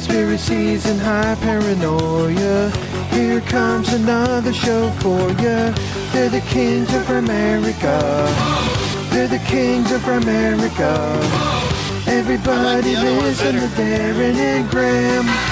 [0.00, 2.70] Conspiracies and high paranoia.
[3.10, 5.74] Here comes another show for ya.
[6.12, 7.98] They're the kings of America.
[9.10, 11.20] They're the kings of America.
[12.06, 15.49] Everybody listen to Darren and Graham.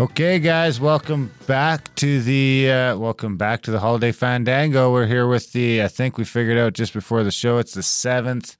[0.00, 4.90] Okay, guys, welcome back to the uh, welcome back to the holiday fandango.
[4.90, 7.58] We're here with the I think we figured out just before the show.
[7.58, 8.56] It's the seventh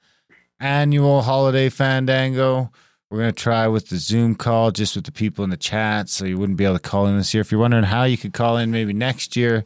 [0.60, 2.70] annual holiday fandango.
[3.08, 6.26] We're gonna try with the Zoom call, just with the people in the chat, so
[6.26, 7.40] you wouldn't be able to call in this year.
[7.40, 9.64] If you're wondering how you could call in, maybe next year,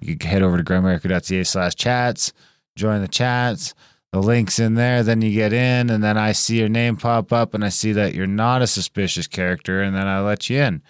[0.00, 2.32] you could head over to grimerica.ca slash chats,
[2.74, 3.74] join the chats.
[4.10, 5.04] The link's in there.
[5.04, 7.92] Then you get in, and then I see your name pop up, and I see
[7.92, 10.82] that you're not a suspicious character, and then I let you in.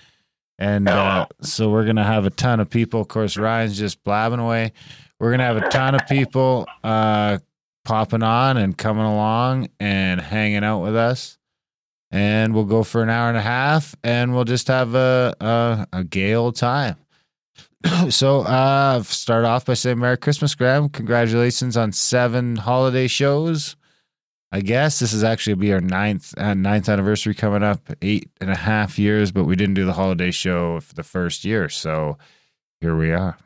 [0.58, 3.00] And uh, so we're gonna have a ton of people.
[3.00, 4.72] Of course, Ryan's just blabbing away.
[5.19, 7.39] We're gonna have a ton of people uh,
[7.84, 11.39] popping on and coming along and hanging out with us.
[12.11, 15.86] And we'll go for an hour and a half, and we'll just have a a,
[15.92, 16.97] a gay old time.
[18.11, 20.89] so, uh, start off by saying Merry Christmas, Graham.
[20.89, 23.77] Congratulations on seven holiday shows.
[24.55, 28.50] I guess this is actually be our ninth uh, ninth anniversary coming up, eight and
[28.50, 32.19] a half years, but we didn't do the holiday show for the first year, so
[32.83, 33.39] here we are.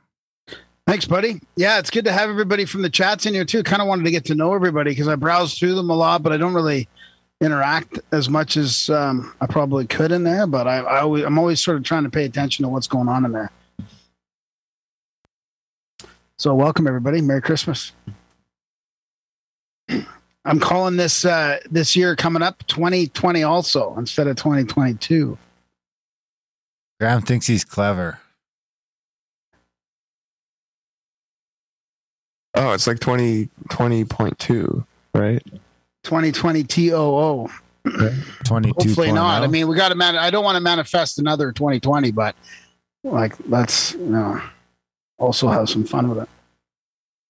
[0.84, 1.40] Thanks, buddy.
[1.54, 3.62] Yeah, it's good to have everybody from the chats in here too.
[3.62, 6.24] Kind of wanted to get to know everybody because I browse through them a lot,
[6.24, 6.88] but I don't really
[7.40, 10.46] interact as much as um, I probably could in there.
[10.46, 13.08] But I, I always, I'm always sort of trying to pay attention to what's going
[13.08, 13.52] on in there.
[16.36, 17.20] So, welcome everybody.
[17.20, 17.92] Merry Christmas.
[20.46, 25.36] I'm calling this uh, this year coming up 2020 also instead of 2022.
[27.00, 28.20] Graham thinks he's clever.
[32.54, 35.42] Oh, it's like 20, 20.2, right?
[36.04, 37.48] 2020 TOO.
[38.44, 38.88] Twenty two.
[38.88, 39.44] Hopefully not.
[39.44, 40.16] I mean, we got to man.
[40.16, 42.34] I don't want to manifest another 2020, but
[43.04, 44.42] like let's you know
[45.18, 46.28] also have some fun with it.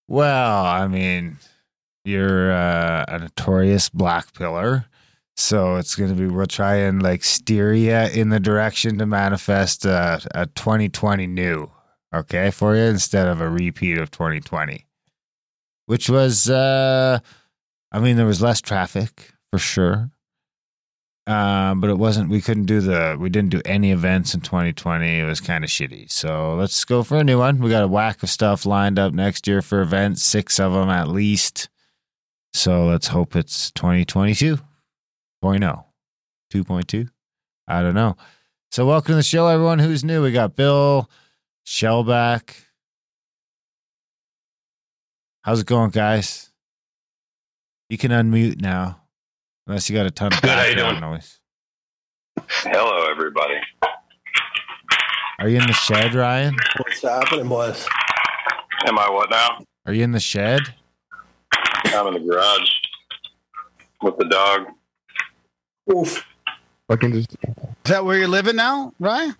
[0.08, 1.36] well, I mean,
[2.06, 4.86] you're uh, a notorious black pillar,
[5.36, 6.26] so it's gonna be.
[6.26, 11.70] We'll try and like steer you in the direction to manifest a, a 2020 new,
[12.14, 14.86] okay, for you instead of a repeat of 2020,
[15.86, 16.48] which was.
[16.48, 17.18] uh
[17.92, 20.10] I mean, there was less traffic for sure.
[21.26, 22.30] Um, but it wasn't.
[22.30, 23.16] We couldn't do the.
[23.18, 25.18] We didn't do any events in 2020.
[25.18, 26.10] It was kind of shitty.
[26.10, 27.58] So let's go for a new one.
[27.58, 30.88] We got a whack of stuff lined up next year for events, six of them
[30.88, 31.68] at least.
[32.52, 34.56] So let's hope it's 2022
[35.44, 35.84] 2.0,
[36.52, 37.08] 2.2.
[37.68, 38.16] I don't know.
[38.70, 40.22] So welcome to the show, everyone who's new.
[40.22, 41.08] We got Bill
[41.66, 42.54] Shellback.
[45.42, 46.50] How's it going, guys?
[47.88, 49.02] You can unmute now,
[49.66, 51.12] unless you got a ton of Good, how you background doing?
[51.12, 51.38] noise.
[52.48, 53.54] Hello, everybody.
[55.38, 56.56] Are you in the shed, Ryan?
[56.78, 57.86] What's happening, boys?
[58.86, 59.58] Am I what now?
[59.86, 60.62] Are you in the shed?
[61.96, 62.70] I'm in the garage
[64.02, 64.66] with the dog.
[65.92, 66.24] Oof.
[66.88, 69.34] Fucking just Is that where you're living now, Ryan?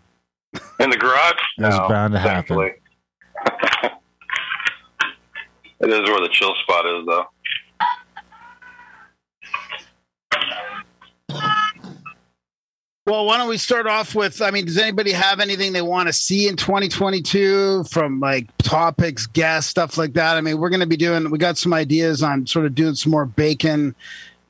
[0.81, 1.35] In the garage?
[1.59, 2.57] That's no, bound to happen.
[2.57, 2.73] thankfully.
[5.81, 7.27] it is where the chill spot is, though.
[13.07, 14.43] Well, why don't we start off with?
[14.43, 19.29] I mean, does anybody have anything they want to see in 2022 from like topics,
[19.29, 20.37] guests, stuff like that?
[20.37, 21.31] I mean, we're going to be doing.
[21.31, 23.95] We got some ideas on sort of doing some more bacon,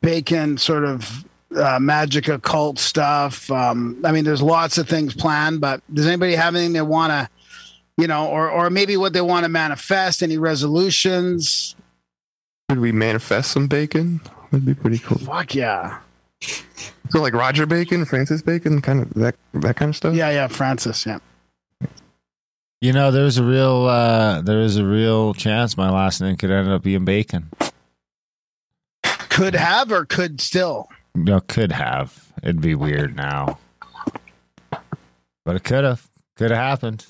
[0.00, 3.50] bacon sort of uh, magic occult stuff.
[3.50, 7.10] Um, I mean, there's lots of things planned, but does anybody have anything they want
[7.10, 7.28] to,
[7.98, 10.22] you know, or or maybe what they want to manifest?
[10.22, 11.76] Any resolutions?
[12.70, 14.20] could we manifest some bacon?
[14.50, 15.18] That'd be pretty cool.
[15.18, 15.98] Fuck yeah,
[17.10, 20.14] So like Roger Bacon, Francis Bacon, kind of that that kind of stuff.
[20.14, 20.48] yeah, yeah.
[20.48, 21.18] Francis, yeah.
[22.80, 26.50] You know, there's a real uh there is a real chance my last name could
[26.50, 27.50] end up being Bacon.
[29.28, 30.88] Could have or could still.
[31.14, 32.32] No, could have.
[32.42, 33.58] It'd be weird now.
[35.44, 36.08] But it could have.
[36.36, 37.06] Could have happened.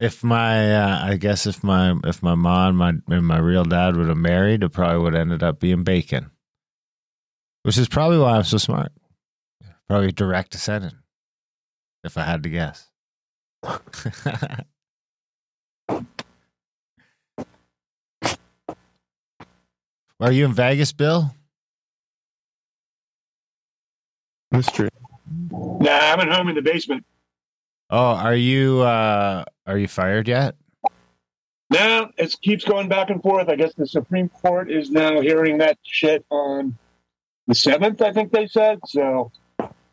[0.00, 3.96] if my uh, I guess if my if my mom my and my real dad
[3.96, 6.30] would have married, it probably would have ended up being bacon.
[7.62, 8.92] Which is probably why I'm so smart.
[9.88, 10.94] Probably direct descendant.
[12.04, 12.88] If I had to guess.
[20.20, 21.32] Are you in Vegas, Bill?
[24.50, 24.88] Mystery.
[25.50, 27.04] Nah, I'm at home in the basement.
[27.90, 30.56] Oh, are you uh are you fired yet?
[31.70, 33.48] No, it keeps going back and forth.
[33.48, 36.76] I guess the Supreme Court is now hearing that shit on
[37.48, 38.00] the seventh.
[38.00, 38.78] I think they said.
[38.86, 39.32] So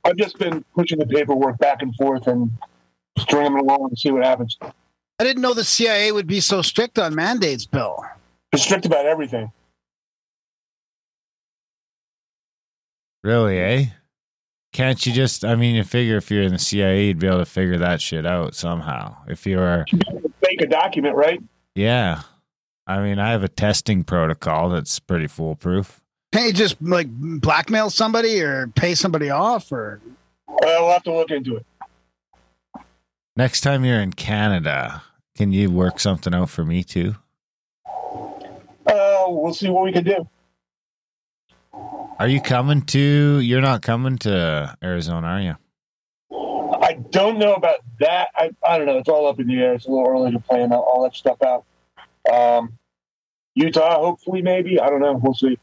[0.04, 2.52] I've just been pushing the paperwork back and forth and
[3.18, 4.58] stringing them along and see what happens.
[4.62, 8.06] I didn't know the CIA would be so strict on mandates, Bill.
[8.52, 9.52] They're strict about everything.
[13.24, 13.86] Really, eh?
[14.74, 17.40] Can't you just I mean you figure if you're in the CIA you'd be able
[17.40, 19.16] to figure that shit out somehow.
[19.28, 19.86] If you're
[20.44, 21.42] Fake a document, right?
[21.74, 22.24] yeah.
[22.86, 26.02] I mean I have a testing protocol that's pretty foolproof.
[26.36, 30.02] Can't you just like blackmail somebody or pay somebody off or
[30.50, 31.66] Uh, we'll have to look into it.
[33.38, 35.02] Next time you're in Canada,
[35.38, 37.16] can you work something out for me too?
[38.86, 40.28] Uh, we'll see what we can do.
[42.20, 45.56] Are you coming to you're not coming to Arizona, are you?
[46.82, 48.28] I don't know about that.
[48.36, 48.98] I, I don't know.
[48.98, 49.74] It's all up in the air.
[49.76, 51.64] It's a little early to plan all, all that stuff out.
[52.30, 52.74] Um,
[53.54, 54.82] Utah, hopefully, maybe.
[54.82, 55.14] I don't know.
[55.14, 55.58] We'll see.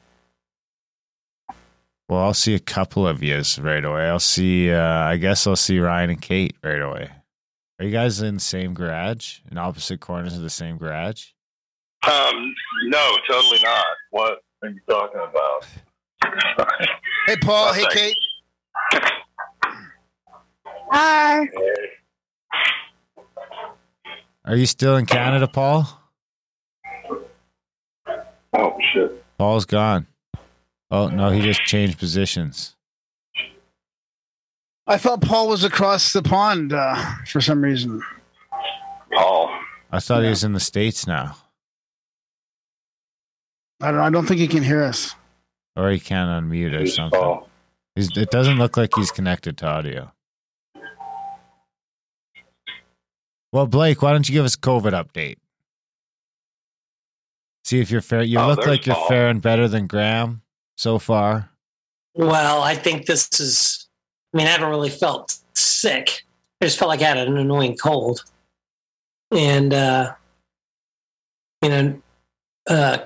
[2.13, 4.07] Well, I'll see a couple of yous right away.
[4.07, 7.09] I'll see uh I guess I'll see Ryan and Kate right away.
[7.79, 9.39] Are you guys in the same garage?
[9.51, 11.29] In opposite corners of the same garage?
[12.07, 12.55] Um,
[12.89, 13.85] no, totally not.
[14.11, 15.67] What are you talking about?
[17.29, 17.95] Hey Paul, Well, hey thanks.
[17.95, 18.17] Kate.
[20.91, 21.49] Hi.
[24.45, 25.89] Are you still in Canada, Paul?
[28.53, 29.25] Oh shit!
[29.39, 30.07] Paul's gone.
[30.93, 32.77] Oh no, he just changed positions.
[34.87, 38.03] I thought Paul was across the pond uh, for some reason.
[39.15, 39.51] Paul.
[39.91, 41.37] I thought he was in the States now.
[43.81, 45.15] I don't I don't think he can hear us.
[45.77, 47.19] Or he can't unmute or something.
[47.19, 47.49] Paul?
[47.97, 50.13] He's, it doesn't look like he's connected to audio.
[53.51, 55.37] Well, Blake, why don't you give us a COVID update?
[57.65, 58.23] See if you're fair.
[58.23, 59.09] You Oh, look like you're Paul.
[59.09, 60.43] faring better than Graham
[60.77, 61.51] so far.
[62.15, 63.89] Well, I think this is,
[64.33, 66.25] I mean, I haven't really felt sick.
[66.61, 68.25] I just felt like I had an annoying cold.
[69.31, 70.15] And, uh,
[71.63, 72.03] you know,
[72.69, 72.99] uh,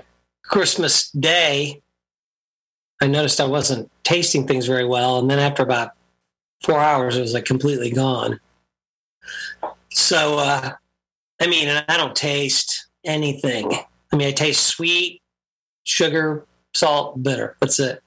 [0.43, 1.83] Christmas Day,
[3.01, 5.19] I noticed I wasn't tasting things very well.
[5.19, 5.93] And then after about
[6.65, 8.41] four hours, it was like completely gone.
[9.93, 10.73] So, uh,
[11.41, 13.73] I mean, I don't taste anything.
[14.13, 15.23] I mean, I taste sweet,
[15.85, 17.56] sugar, salt, bitter.
[17.61, 18.02] That's it.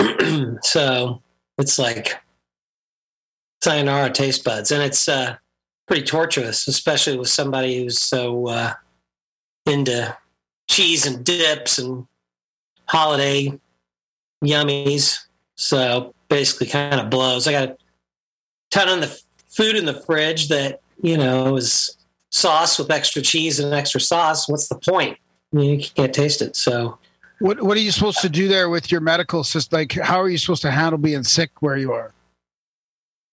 [0.62, 1.22] so
[1.58, 2.14] it's like
[3.62, 5.36] sayonara taste buds, and it's uh,
[5.86, 8.72] pretty torturous, especially with somebody who's so uh,
[9.66, 10.16] into
[10.68, 12.06] cheese and dips and
[12.86, 13.58] holiday
[14.44, 15.18] yummies.
[15.56, 17.46] So basically, kind of blows.
[17.46, 17.76] I got a
[18.70, 21.96] ton of the food in the fridge that you know is
[22.30, 24.48] sauce with extra cheese and extra sauce.
[24.48, 25.18] What's the point?
[25.52, 26.56] You can't taste it.
[26.56, 26.98] So
[27.38, 29.78] What what are you supposed to do there with your medical system?
[29.78, 32.12] Like, how are you supposed to handle being sick where you are?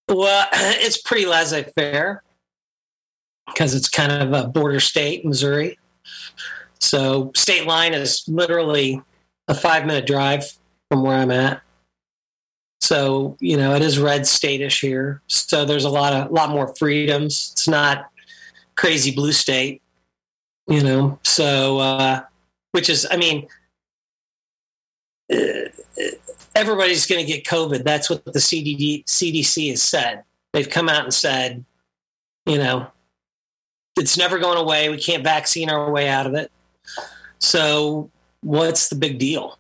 [0.10, 2.24] Well, it's pretty laissez faire
[3.48, 5.77] because it's kind of a border state, Missouri.
[6.79, 9.01] So, state line is literally
[9.48, 10.51] a five minute drive
[10.89, 11.62] from where I'm at.
[12.81, 15.22] So, you know, it is red statish here.
[15.27, 17.51] So, there's a lot of lot more freedoms.
[17.53, 18.10] It's not
[18.75, 19.81] crazy blue state,
[20.67, 21.19] you know.
[21.24, 22.22] So, uh,
[22.72, 23.48] which is, I mean,
[26.56, 27.84] everybody's going to get COVID.
[27.84, 30.24] That's what the CDD, CDC has said.
[30.52, 31.66] They've come out and said,
[32.46, 32.88] you know,
[33.98, 34.90] it's never going away.
[34.90, 36.52] We can't vaccine our way out of it.
[37.40, 38.10] So,
[38.42, 39.58] what's the big deal?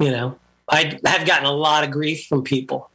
[0.00, 0.38] You know,
[0.68, 2.90] I have gotten a lot of grief from people.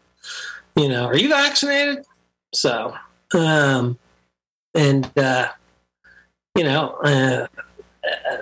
[0.75, 2.05] You know, are you vaccinated?
[2.53, 2.95] So,
[3.33, 3.97] um,
[4.73, 5.49] and uh,
[6.55, 7.47] you know, uh,
[8.03, 8.37] uh,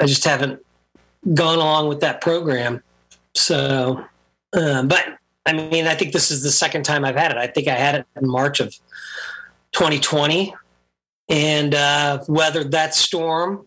[0.00, 0.64] I just haven't
[1.34, 2.82] gone along with that program.
[3.34, 4.04] So,
[4.52, 7.38] uh, but I mean, I think this is the second time I've had it.
[7.38, 8.74] I think I had it in March of
[9.72, 10.54] 2020
[11.28, 13.66] and uh, weathered that storm.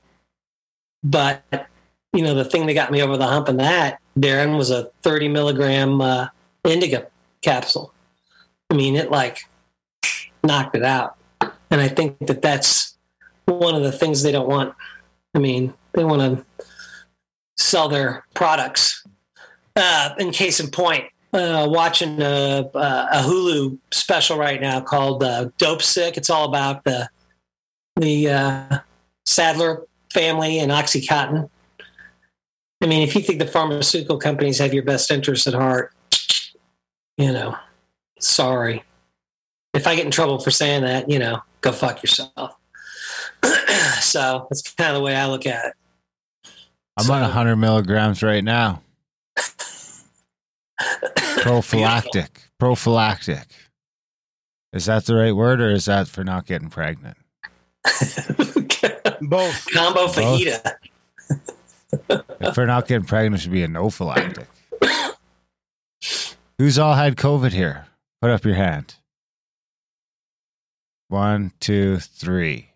[1.03, 1.43] But,
[2.13, 4.85] you know, the thing that got me over the hump in that, Darren, was a
[5.03, 6.27] 30 milligram uh,
[7.41, 7.93] capsule.
[8.69, 9.39] I mean, it like
[10.43, 11.17] knocked it out.
[11.69, 12.95] And I think that that's
[13.45, 14.73] one of the things they don't want.
[15.33, 16.65] I mean, they want to
[17.57, 19.05] sell their products.
[19.75, 25.49] Uh, in case in point, uh, watching a, a Hulu special right now called uh,
[25.57, 27.09] "Dopesick." It's all about the
[27.97, 28.79] the uh,
[29.25, 31.49] Sackler family and OxyContin.
[32.81, 35.93] I mean, if you think the pharmaceutical companies have your best interests at heart,
[37.17, 37.55] you know,
[38.19, 38.83] sorry.
[39.73, 42.55] If I get in trouble for saying that, you know, go fuck yourself.
[44.01, 45.73] so that's kind of the way I look at it.
[46.97, 48.81] I'm on 100 milligrams right now.
[51.41, 52.49] Prophylactic.
[52.57, 53.47] Prophylactic.
[54.71, 57.17] Is that the right word or is that for not getting pregnant?
[59.21, 59.67] Both.
[59.73, 60.73] Combo fajita.
[62.39, 64.47] If for not getting pregnant, it should be a nophylactic.
[66.57, 67.87] Who's all had COVID here?
[68.21, 68.95] Put up your hand.
[71.07, 72.69] One, two, three,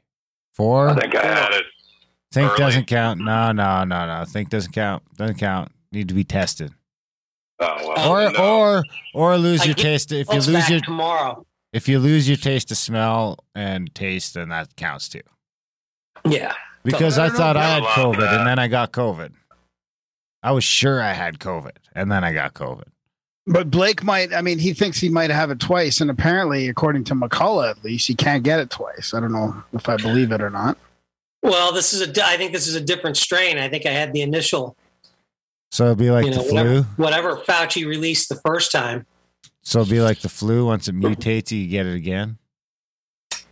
[0.53, 0.89] four.
[0.89, 1.65] I think I had it.
[2.31, 2.59] Think early.
[2.59, 3.19] doesn't count.
[3.19, 4.25] No, no, no, no.
[4.25, 5.03] Think doesn't count.
[5.17, 5.71] Doesn't count.
[5.91, 6.71] Need to be tested.
[7.59, 8.39] Oh, well, oh, Or no.
[8.39, 8.83] or
[9.13, 10.12] or lose I your taste.
[10.12, 11.45] If you lose your tomorrow.
[11.74, 15.21] if you lose your taste of smell and taste, then that counts too.
[16.27, 16.53] Yeah.
[16.83, 18.38] Because I I, thought I had COVID that.
[18.39, 19.31] and then I got COVID.
[20.41, 22.86] I was sure I had COVID and then I got COVID.
[23.48, 24.31] But Blake might.
[24.33, 27.83] I mean, he thinks he might have it twice, and apparently, according to McCullough, at
[27.83, 29.13] least, he can't get it twice.
[29.15, 30.77] I don't know if I believe it or not.
[31.41, 32.25] Well, this is a.
[32.25, 33.58] I think this is a different strain.
[33.58, 34.75] I think I had the initial,
[35.72, 36.55] So it'd be like you know, the flu.
[36.55, 39.05] whatever, whatever Fauci released the first time.
[39.62, 40.65] So it'd be like the flu.
[40.65, 42.38] Once it mutates, you get it again.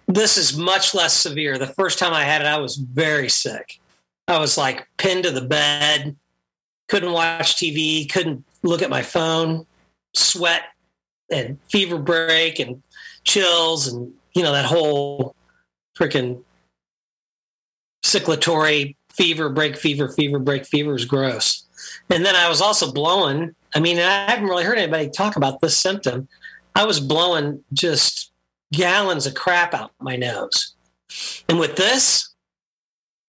[0.08, 1.58] This is much less severe.
[1.58, 3.79] The first time I had it, I was very sick.
[4.27, 6.15] I was like pinned to the bed,
[6.88, 9.65] couldn't watch TV, couldn't look at my phone,
[10.13, 10.63] sweat
[11.32, 12.82] and fever break and
[13.24, 15.36] chills and you know that whole
[15.98, 16.41] freaking
[18.07, 21.65] cyclatory fever break fever fever break fever is gross.
[22.09, 23.55] And then I was also blowing.
[23.75, 26.27] I mean, I haven't really heard anybody talk about this symptom.
[26.75, 28.31] I was blowing just
[28.71, 30.75] gallons of crap out my nose.
[31.49, 32.33] And with this,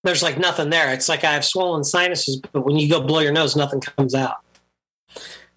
[0.03, 0.93] there's like nothing there.
[0.93, 4.15] It's like I have swollen sinuses, but when you go blow your nose, nothing comes
[4.15, 4.37] out.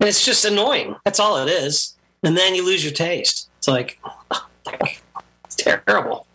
[0.01, 0.97] And it's just annoying.
[1.05, 1.97] That's all it is.
[2.25, 3.51] And then you lose your taste.
[3.59, 4.01] It's like,
[5.45, 6.27] it's terrible.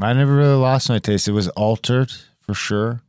[0.00, 1.28] I never really lost my taste.
[1.28, 2.12] It was altered
[2.42, 3.02] for sure.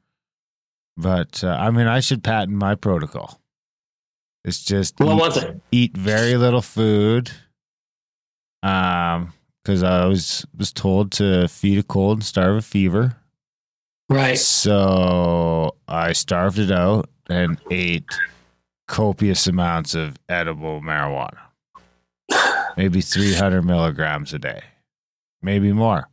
[0.97, 3.39] But uh, I mean, I should patent my protocol.
[4.43, 5.61] It's just What eat, was it?
[5.71, 7.31] eat very little food.
[8.63, 13.15] Um, because I was was told to feed a cold and starve a fever.
[14.09, 14.37] Right.
[14.37, 18.09] So I starved it out and ate
[18.87, 21.37] copious amounts of edible marijuana.
[22.75, 24.63] Maybe 300 milligrams a day,
[25.41, 26.07] maybe more.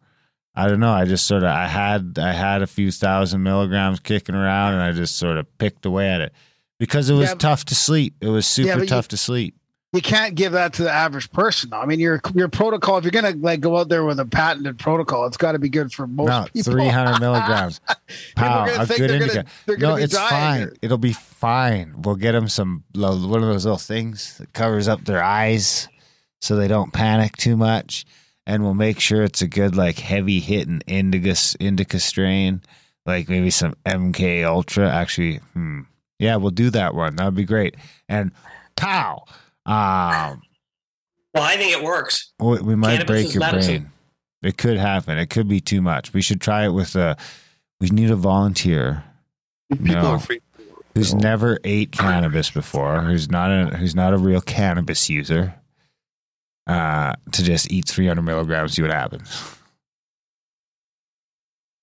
[0.57, 0.93] I don't know.
[0.93, 4.83] I just sort of I had I had a few thousand milligrams kicking around, and
[4.83, 6.33] I just sort of picked away at it
[6.79, 8.15] because it was Yeah, tough to sleep.
[8.21, 9.55] It was super you- tough to sleep.
[9.93, 11.71] You can't give that to the average person.
[11.71, 11.79] though.
[11.81, 12.99] I mean, your your protocol.
[12.99, 15.69] If you're gonna like go out there with a patented protocol, it's got to be
[15.71, 16.73] good for most no, people.
[16.73, 17.81] 300 milligrams.
[18.37, 19.45] Pow, a think good they're gonna- indicator.
[19.65, 20.63] they're gonna No, be it's fine.
[20.65, 21.95] or- It'll be fine.
[22.03, 25.89] We'll get them some one of those little things that covers up their eyes
[26.43, 28.05] so they don't panic too much,
[28.47, 32.63] and we'll make sure it's a good like heavy hitting indica indica strain,
[33.05, 34.89] like maybe some MK Ultra.
[34.91, 35.81] Actually, hmm,
[36.19, 37.17] yeah, we'll do that one.
[37.17, 37.77] That would be great.
[38.09, 38.31] And
[38.77, 39.25] pow,
[39.67, 40.43] um,
[41.35, 42.33] Well, I think it works.
[42.39, 43.83] we, we might Cannabis break your medicine.
[43.83, 43.93] brain.
[44.43, 45.19] It could happen.
[45.19, 46.13] It could be too much.
[46.13, 47.17] We should try it with a.
[47.81, 49.03] We need a volunteer
[49.71, 50.07] People No.
[50.13, 50.41] are free.
[50.95, 55.55] who's never ate cannabis before, who's not a who's not a real cannabis user,
[56.67, 59.43] uh, to just eat 300 milligrams, see what happens.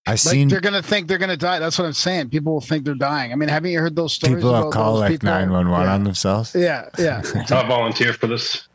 [0.06, 1.60] I Like seen they're gonna think they're gonna die.
[1.60, 2.30] That's what I'm saying.
[2.30, 3.32] People will think they're dying.
[3.32, 4.36] I mean, haven't you heard those stories?
[4.36, 5.94] people have about called like 911 yeah.
[5.94, 6.54] on themselves.
[6.54, 7.22] Yeah, yeah.
[7.52, 8.68] I'll volunteer for this.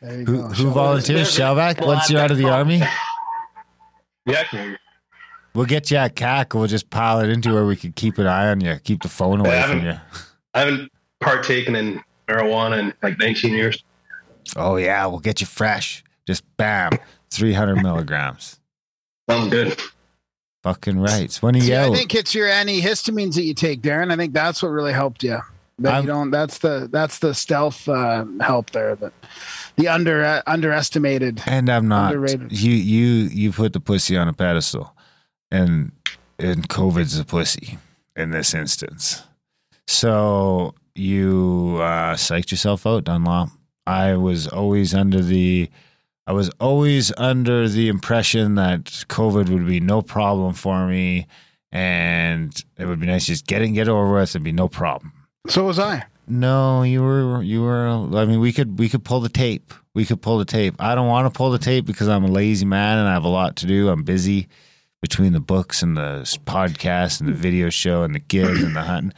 [0.00, 0.48] There you Who, go.
[0.48, 1.36] who volunteers?
[1.36, 1.80] there's a- Shellback?
[1.80, 2.82] well, Once I've you're out of the call- army,
[4.26, 4.78] Yeah, can
[5.54, 6.54] we'll get you at CAC.
[6.54, 9.08] We'll just pile it into where we can keep an eye on you, keep the
[9.08, 9.94] phone away Yeah, from you.
[10.54, 13.82] I haven't partaken in marijuana in like 19 years.
[14.56, 16.04] Oh yeah, we'll get you fresh.
[16.26, 16.92] Just bam,
[17.30, 18.60] 300 milligrams.
[19.28, 19.80] Sounds good.
[20.62, 21.34] Fucking right.
[21.36, 24.12] When are you See, I think it's your antihistamines that you take, Darren.
[24.12, 25.38] I think that's what really helped you.
[25.80, 26.30] That you don't.
[26.30, 28.94] That's the that's the stealth uh, help there.
[28.94, 29.12] That
[29.76, 31.42] the under uh, underestimated.
[31.46, 32.14] And I'm not.
[32.14, 32.52] Underrated.
[32.52, 34.94] You you you put the pussy on a pedestal,
[35.50, 35.90] and
[36.38, 37.78] and COVID's a pussy
[38.14, 39.22] in this instance.
[39.88, 43.48] So you uh, psyched yourself out, Dunlop.
[43.86, 45.70] I was always under the
[46.26, 51.26] I was always under the impression that COVID would be no problem for me,
[51.72, 54.30] and it would be nice to just get it and get over with.
[54.30, 55.12] It'd be no problem.
[55.48, 56.04] So was I.
[56.28, 57.88] No, you were you were.
[57.88, 59.74] I mean, we could we could pull the tape.
[59.94, 60.76] We could pull the tape.
[60.78, 63.24] I don't want to pull the tape because I'm a lazy man and I have
[63.24, 63.88] a lot to do.
[63.88, 64.48] I'm busy
[65.02, 68.82] between the books and the podcast and the video show and the gigs and the
[68.82, 69.12] hunting.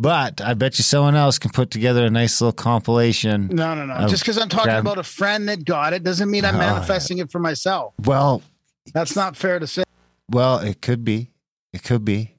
[0.00, 3.48] But I bet you someone else can put together a nice little compilation.
[3.48, 4.06] No, no, no.
[4.06, 6.60] Just because I'm talking grab- about a friend that got it doesn't mean I'm Oh,
[6.60, 6.72] yeah.
[6.74, 7.94] manifesting it for myself.
[8.04, 8.42] Well,
[8.94, 9.82] That's not fair to say.
[10.30, 11.32] Well, it could be.
[11.72, 12.36] It could be.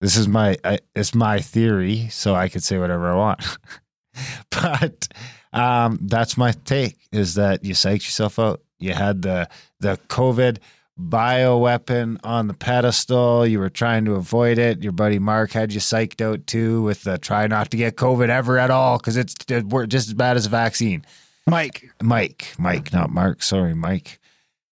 [0.00, 3.58] This is my I, it's my theory, so I could say whatever I want.
[4.50, 5.08] but
[5.52, 8.62] um, that's my take: is that you psyched yourself out.
[8.78, 9.48] You had the
[9.80, 10.58] the COVID
[10.98, 13.46] bioweapon on the pedestal.
[13.46, 14.82] You were trying to avoid it.
[14.82, 18.28] Your buddy Mark had you psyched out too with the try not to get COVID
[18.28, 21.04] ever at all because it's just as bad as a vaccine.
[21.46, 21.90] Mike.
[22.02, 23.42] Mike, Mike, not Mark.
[23.42, 24.18] Sorry, Mike.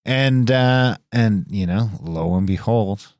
[0.04, 3.12] And uh and you know, lo and behold,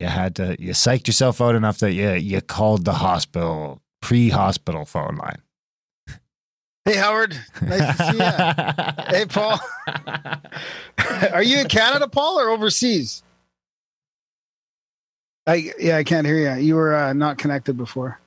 [0.00, 4.84] you had to you psyched yourself out enough that you you called the hospital pre-hospital
[4.84, 5.42] phone line.
[6.86, 7.36] Hey, Howard.
[7.62, 9.18] Nice to see you.
[9.18, 9.58] hey, Paul.
[11.32, 13.24] Are you in Canada, Paul, or overseas?
[15.48, 16.62] I yeah, I can't hear you.
[16.62, 18.20] You were uh, not connected before.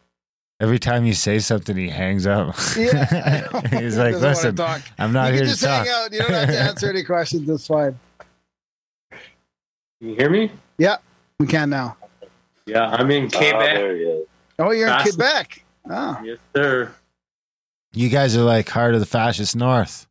[0.59, 2.53] Every time you say something, he hangs up.
[2.77, 3.47] Yeah,
[3.79, 4.81] He's like, doesn't "Listen, talk.
[4.97, 6.11] I'm not you here can to just talk." hang out.
[6.11, 7.47] You don't have to answer any questions.
[7.47, 7.97] That's fine.
[10.01, 10.51] You hear me?
[10.77, 10.97] Yeah,
[11.39, 11.95] we can now.
[12.65, 13.59] Yeah, I'm in Quebec.
[13.75, 14.27] there he is.
[14.59, 15.63] Oh, you're in Quebec.
[15.89, 16.93] Oh, Yes, sir.
[17.93, 20.07] You guys are like heart of the fascist north.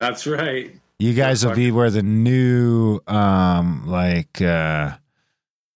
[0.00, 0.72] That's right.
[0.98, 4.96] You guys will be where the new, um, like, uh,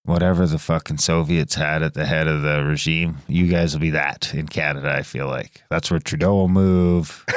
[0.05, 3.19] whatever the fucking Soviets had at the head of the regime.
[3.29, 4.93] You guys will be that in Canada.
[4.93, 7.25] I feel like that's where Trudeau will move.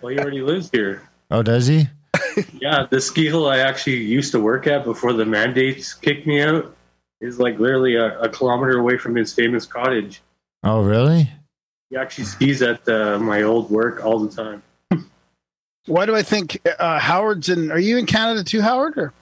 [0.00, 1.02] Well, he already lives here.
[1.32, 1.88] Oh, does he?
[2.60, 6.40] Yeah, the ski hill I actually used to work at before the mandates kicked me
[6.40, 6.76] out
[7.20, 10.22] is like literally a, a kilometer away from his famous cottage.
[10.62, 11.28] Oh, really?
[11.90, 14.62] He actually skis at uh, my old work all the time.
[15.86, 17.72] why do I think uh, Howard's in?
[17.72, 18.96] Are you in Canada too, Howard?
[18.96, 19.12] Or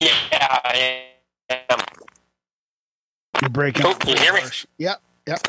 [0.00, 1.02] Yeah, I
[1.48, 1.80] am.
[3.40, 3.86] you're breaking?
[3.86, 4.40] Oh, can you hear me?
[4.76, 5.00] Yep.
[5.26, 5.40] Yep.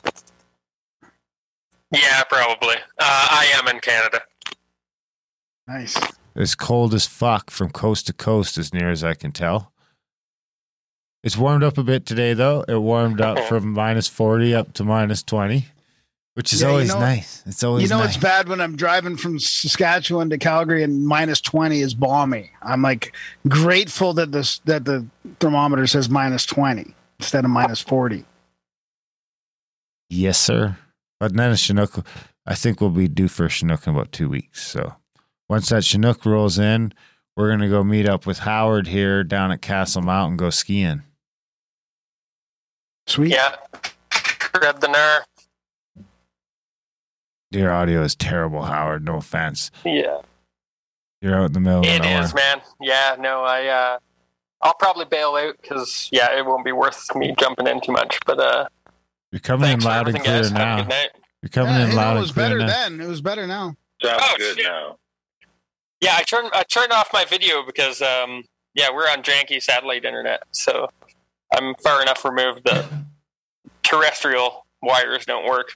[1.92, 2.76] Yeah, probably.
[2.98, 4.22] Uh, I am in Canada.
[5.68, 5.98] Nice.
[6.36, 9.74] It's cold as fuck from coast to coast, as near as I can tell.
[11.24, 12.64] It's warmed up a bit today, though.
[12.68, 15.66] It warmed up from minus 40 up to minus 20,
[16.36, 17.44] which is Yeah, you always know- nice.
[17.46, 18.16] It's always you know nice.
[18.16, 22.52] it's bad when I'm driving from Saskatchewan to Calgary and minus twenty is balmy.
[22.62, 23.14] I'm like
[23.48, 25.06] grateful that this that the
[25.40, 28.24] thermometer says minus twenty instead of minus forty.
[30.10, 30.78] Yes, sir.
[31.20, 32.06] But then a Chinook,
[32.46, 34.66] I think we'll be due for a Chinook in about two weeks.
[34.66, 34.96] So
[35.50, 36.94] once that Chinook rolls in,
[37.36, 40.50] we're going to go meet up with Howard here down at Castle Mountain, and go
[40.50, 41.04] skiing.
[43.10, 43.32] Sweet.
[43.32, 43.56] Yeah.
[44.54, 45.26] Grab the nar.
[47.52, 49.04] Your audio is terrible, Howard.
[49.04, 49.72] No offense.
[49.84, 50.20] Yeah.
[51.22, 52.22] You're out in the middle of It nowhere.
[52.24, 52.62] is, man.
[52.80, 54.00] Yeah, no, I uh
[54.62, 58.20] I'll probably bail out because yeah, it won't be worth me jumping in too much.
[58.26, 58.68] But uh
[59.32, 60.52] You're coming in loud and everything, clear guys.
[60.52, 60.88] Now.
[61.42, 62.68] You're coming Yeah, in hey, no, loud it was better now.
[62.68, 63.02] then.
[63.02, 63.76] It was better now.
[64.04, 64.66] Sounds Oh, good shit.
[64.68, 64.98] now.
[66.02, 68.44] Yeah, I turned I turned off my video because um
[68.76, 70.90] yeah, we're on janky satellite internet, so
[71.56, 72.86] I'm far enough removed that
[73.84, 75.76] terrestrial wires don't work.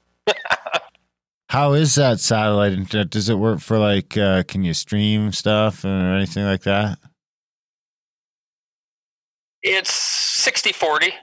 [1.49, 3.09] How is that satellite internet?
[3.09, 6.97] Does it work for like, uh, can you stream stuff or anything like that?
[9.61, 11.13] It's 60 40.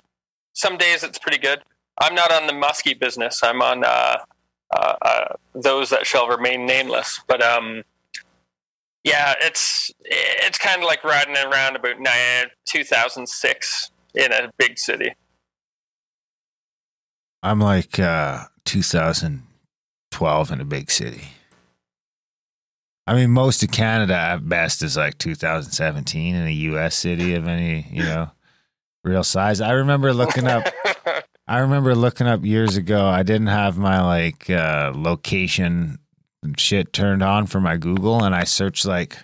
[0.53, 1.63] Some days it's pretty good.
[2.01, 3.43] I'm not on the muskie business.
[3.43, 4.19] I'm on uh,
[4.75, 7.21] uh, uh, those that shall remain nameless.
[7.27, 7.83] But um,
[9.05, 11.97] yeah, it's it's kind of like riding around about
[12.67, 15.13] 2006 in a big city.
[17.43, 21.29] I'm like uh, 2012 in a big city.
[23.07, 26.95] I mean, most of Canada at best is like 2017 in a U.S.
[26.95, 28.31] city of any, you know,
[29.03, 29.61] real size.
[29.61, 30.69] I remember looking up.
[31.49, 33.07] I remember looking up years ago.
[33.07, 35.99] I didn't have my like uh, location
[36.57, 39.17] shit turned on for my Google, and I searched like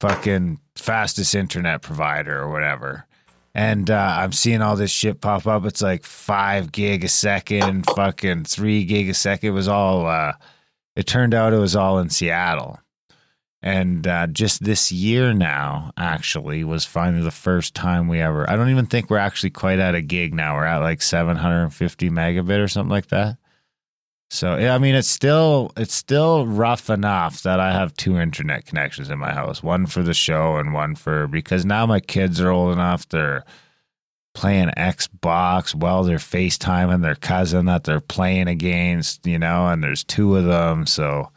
[0.00, 3.06] fucking fastest internet provider or whatever.
[3.54, 5.64] And uh, I'm seeing all this shit pop up.
[5.64, 9.48] It's like five gig a second, fucking three gig a second.
[9.48, 10.06] It was all.
[10.06, 10.34] Uh,
[10.94, 12.78] it turned out it was all in Seattle.
[13.62, 18.48] And uh, just this year now, actually, was finally the first time we ever.
[18.48, 20.54] I don't even think we're actually quite at a gig now.
[20.54, 23.36] We're at like 750 megabit or something like that.
[24.32, 28.64] So yeah, I mean, it's still it's still rough enough that I have two internet
[28.64, 32.40] connections in my house, one for the show and one for because now my kids
[32.40, 33.44] are old enough they're
[34.34, 40.04] playing Xbox while they're FaceTiming their cousin that they're playing against, you know, and there's
[40.04, 41.30] two of them, so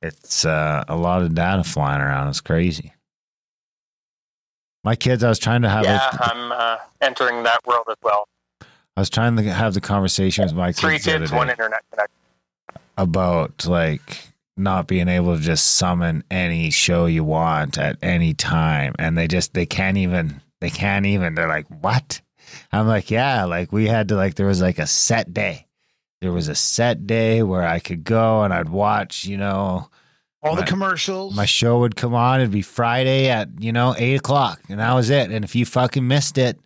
[0.00, 2.28] it's uh, a lot of data flying around.
[2.28, 2.94] It's crazy.
[4.82, 7.96] My kids, I was trying to have yeah, a, I'm uh, entering that world as
[8.02, 8.26] well.
[8.96, 11.82] I was trying to have the conversation with my Three kids other kids, one internet
[11.90, 12.19] connection.
[13.02, 18.94] About like not being able to just summon any show you want at any time
[18.98, 22.20] and they just they can't even they can't even they're like what
[22.72, 25.66] i'm like yeah like we had to like there was like a set day
[26.20, 29.88] there was a set day where i could go and i'd watch you know
[30.42, 31.34] All the commercials.
[31.34, 34.92] my show would come on it'd be friday at you know eight o'clock and that
[34.92, 36.58] was it and if you fucking missed it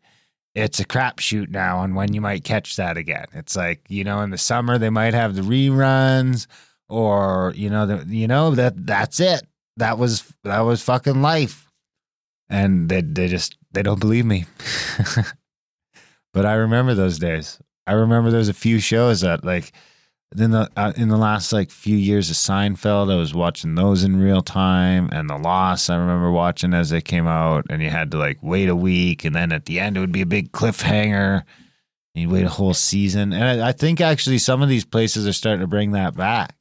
[0.55, 3.27] it's a crapshoot now on when you might catch that again.
[3.33, 6.47] It's like you know, in the summer they might have the reruns,
[6.89, 9.43] or you know, the, you know that that's it.
[9.77, 11.69] That was that was fucking life,
[12.49, 14.45] and they they just they don't believe me.
[16.33, 17.59] but I remember those days.
[17.87, 19.73] I remember there was a few shows that like
[20.39, 24.03] in the uh, in the last like few years of Seinfeld, I was watching those
[24.03, 25.91] in real time, and The Lost.
[25.91, 29.25] I remember watching as they came out, and you had to like wait a week,
[29.25, 31.43] and then at the end it would be a big cliffhanger.
[32.15, 35.27] And you'd wait a whole season, and I, I think actually some of these places
[35.27, 36.55] are starting to bring that back.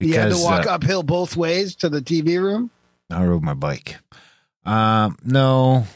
[0.00, 2.70] you had to walk uh, uphill both ways to the TV room.
[3.10, 3.96] I rode my bike.
[4.64, 5.86] Um, no,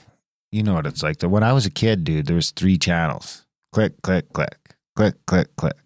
[0.53, 1.21] you know what it's like.
[1.23, 4.57] When I was a kid, dude, there was three channels: click, click, click,
[4.95, 5.77] click, click, click,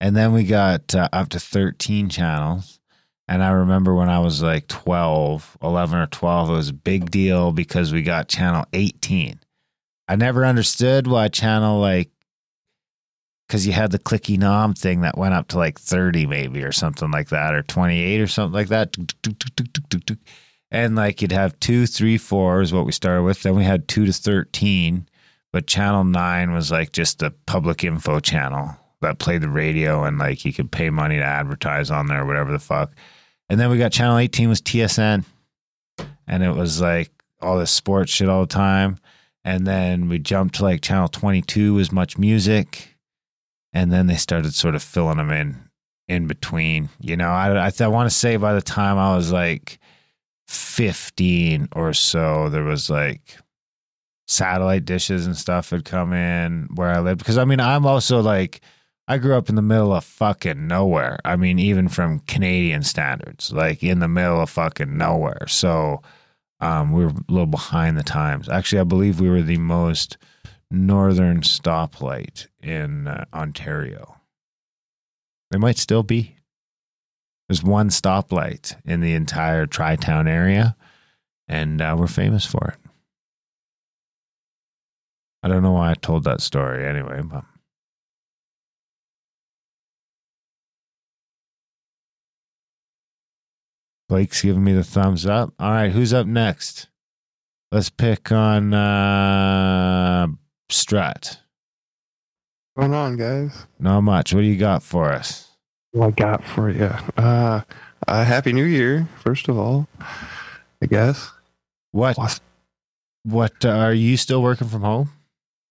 [0.00, 2.80] and then we got uh, up to thirteen channels.
[3.28, 7.10] And I remember when I was like 12, 11 or 12, it was a big
[7.10, 9.40] deal because we got channel 18.
[10.08, 12.10] I never understood why channel like
[13.46, 16.72] because you had the clicky nom thing that went up to like 30 maybe or
[16.72, 18.96] something like that or 28 or something like that
[20.70, 23.88] and like you'd have two three four is what we started with then we had
[23.88, 25.08] two to 13
[25.52, 30.18] but channel 9 was like just the public info channel that played the radio and
[30.18, 32.92] like you could pay money to advertise on there or whatever the fuck.
[33.48, 35.24] And then we got channel 18 was tsn
[36.26, 38.98] and it was like all this sports shit all the time.
[39.44, 42.96] And then we jumped to like channel 22 was much music.
[43.72, 45.62] And then they started sort of filling them in
[46.08, 47.28] in between you know?
[47.28, 49.80] I i, I want to say by the time i was like
[50.46, 53.38] 15 or so there was like
[54.28, 57.18] satellite dishes and stuff had come in where i lived.
[57.18, 58.60] Because i mean i'm also like
[59.08, 63.52] i grew up in the middle of fucking nowhere i mean even from canadian standards
[63.52, 66.00] like in the middle of fucking nowhere so
[66.60, 68.48] um, we were a little behind the times.
[68.48, 70.16] Actually, I believe we were the most
[70.70, 74.16] northern stoplight in uh, Ontario.
[75.50, 76.36] They might still be.
[77.48, 80.76] There's one stoplight in the entire Tri Town area,
[81.46, 82.90] and uh, we're famous for it.
[85.42, 87.44] I don't know why I told that story anyway, but.
[94.08, 95.52] Blake's giving me the thumbs up.
[95.58, 96.88] All right, who's up next?
[97.72, 100.28] Let's pick on uh
[100.68, 101.40] Strut.
[102.74, 103.66] What's going on, guys?
[103.78, 104.34] Not much.
[104.34, 105.48] What do you got for us?
[105.92, 106.92] What I got for you?
[107.16, 107.62] Uh,
[108.06, 109.88] uh, Happy New Year, first of all.
[110.82, 111.30] I guess.
[111.92, 112.40] What?
[113.24, 115.10] What uh, are you still working from home?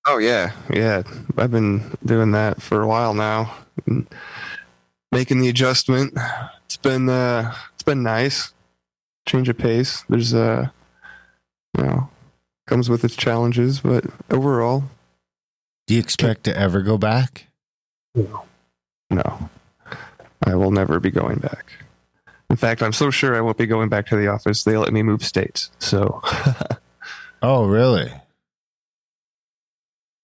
[0.07, 1.03] Oh yeah, yeah.
[1.37, 3.55] I've been doing that for a while now,
[5.11, 6.17] making the adjustment.
[6.65, 7.53] It's been uh,
[7.85, 8.53] been nice.
[9.27, 10.03] Change of pace.
[10.09, 10.69] There's uh,
[11.77, 12.09] you know,
[12.67, 14.83] comes with its challenges, but overall,
[15.87, 17.47] Do you expect to ever go back?
[18.13, 18.43] No.
[19.09, 19.49] No.
[20.45, 21.71] I will never be going back.
[22.49, 24.63] In fact, I'm so sure I won't be going back to the office.
[24.63, 25.71] They let me move states.
[25.79, 26.21] So
[27.41, 28.11] Oh, really?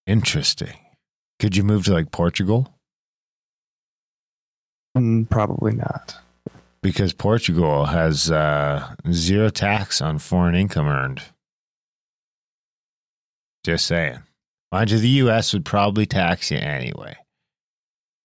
[0.08, 0.78] Interesting.
[1.40, 2.74] Could you move to like Portugal?
[4.98, 6.18] mm, probably not.
[6.82, 11.22] Because Portugal has uh, zero tax on foreign income earned.
[13.64, 14.20] Just saying.
[14.72, 15.54] Mind you, the U.S.
[15.54, 17.16] would probably tax you anyway.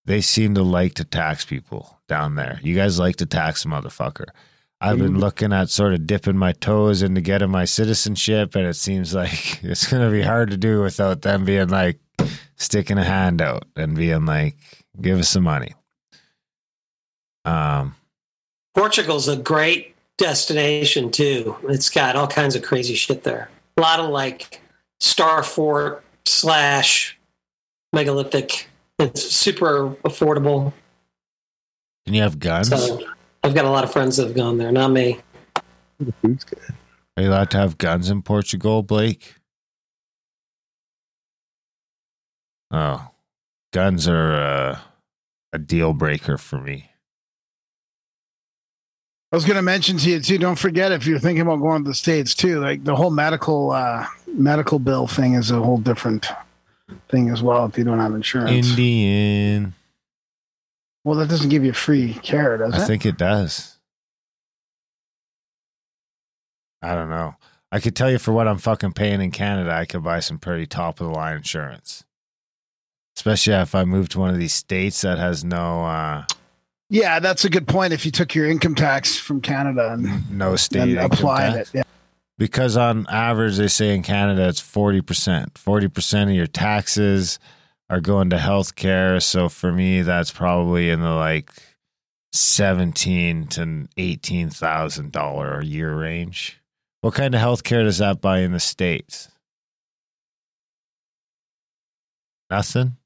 [0.07, 2.61] They seem to like to tax people down there.
[2.63, 4.29] You guys like to tax a motherfucker.
[4.81, 8.77] I've been looking at sort of dipping my toes into getting my citizenship, and it
[8.77, 11.99] seems like it's going to be hard to do without them being like
[12.57, 14.57] sticking a hand out and being like,
[15.01, 15.75] "Give us some money."
[17.45, 17.95] Um,
[18.77, 21.57] Portugal's a great destination too.
[21.69, 23.49] It's got all kinds of crazy shit there.
[23.79, 24.61] A lot of like
[25.01, 27.19] Star Fort slash
[27.95, 28.69] megalithic.
[28.99, 30.75] It's super affordable.
[32.07, 32.69] And you have guns?
[32.69, 33.01] So
[33.43, 34.71] I've got a lot of friends that have gone there.
[34.71, 35.21] Not me.
[35.99, 36.61] The food's good.
[37.17, 39.37] Are you allowed to have guns in Portugal, Blake?
[42.71, 43.09] Oh,
[43.73, 44.79] guns are uh,
[45.55, 46.91] a deal breaker for me.
[49.37, 50.39] I was going to mention to you too.
[50.39, 53.71] Don't forget if you're thinking about going to the states too, like the whole medical
[53.71, 56.27] uh, medical bill thing is a whole different
[57.11, 57.67] thing as well.
[57.67, 59.75] If you don't have insurance, Indian.
[61.05, 62.81] well, that doesn't give you free care, does I it?
[62.81, 63.77] I think it does.
[66.81, 67.35] I don't know.
[67.71, 70.39] I could tell you for what I'm fucking paying in Canada, I could buy some
[70.39, 72.05] pretty top of the line insurance.
[73.15, 76.25] Especially if I move to one of these states that has no uh
[76.89, 77.93] yeah, that's a good point.
[77.93, 81.69] If you took your income tax from Canada and, no state and applied tax.
[81.71, 81.83] it, yeah.
[82.39, 85.57] Because on average they say in Canada it's forty percent.
[85.59, 87.39] Forty percent of your taxes
[87.89, 89.21] are going to health care.
[89.21, 91.51] So for me that's probably in the like
[92.33, 96.61] seventeen to eighteen thousand dollar a year range.
[97.01, 99.29] What kind of health care does that buy in the States?
[102.51, 102.97] Nothing?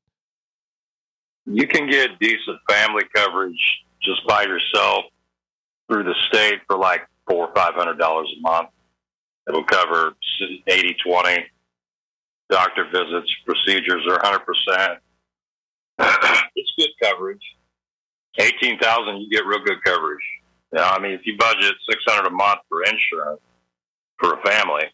[1.52, 3.60] You can get decent family coverage
[4.02, 5.06] just by yourself
[5.90, 8.68] through the state for like four or five hundred dollars a month.
[9.48, 10.14] It'll cover
[10.68, 11.44] 80 20
[12.50, 14.96] doctor visits, procedures are 100%.
[16.56, 17.42] it's good coverage.
[18.38, 20.22] 18,000, you get real good coverage.
[20.72, 23.40] You I mean, if you budget 600 a month for insurance
[24.18, 24.84] for a family,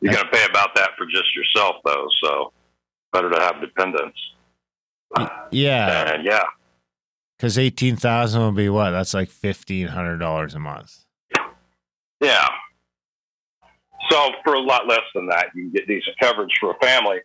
[0.00, 2.06] you're going to pay about that for just yourself, though.
[2.22, 2.52] So
[3.12, 4.18] better to have dependents.
[5.50, 6.14] Yeah.
[6.14, 6.42] And yeah,
[7.36, 8.90] Because eighteen thousand would be what?
[8.90, 11.04] That's like fifteen hundred dollars a month.
[12.20, 12.46] yeah.
[14.10, 17.18] So for a lot less than that, you can get decent coverage for a family.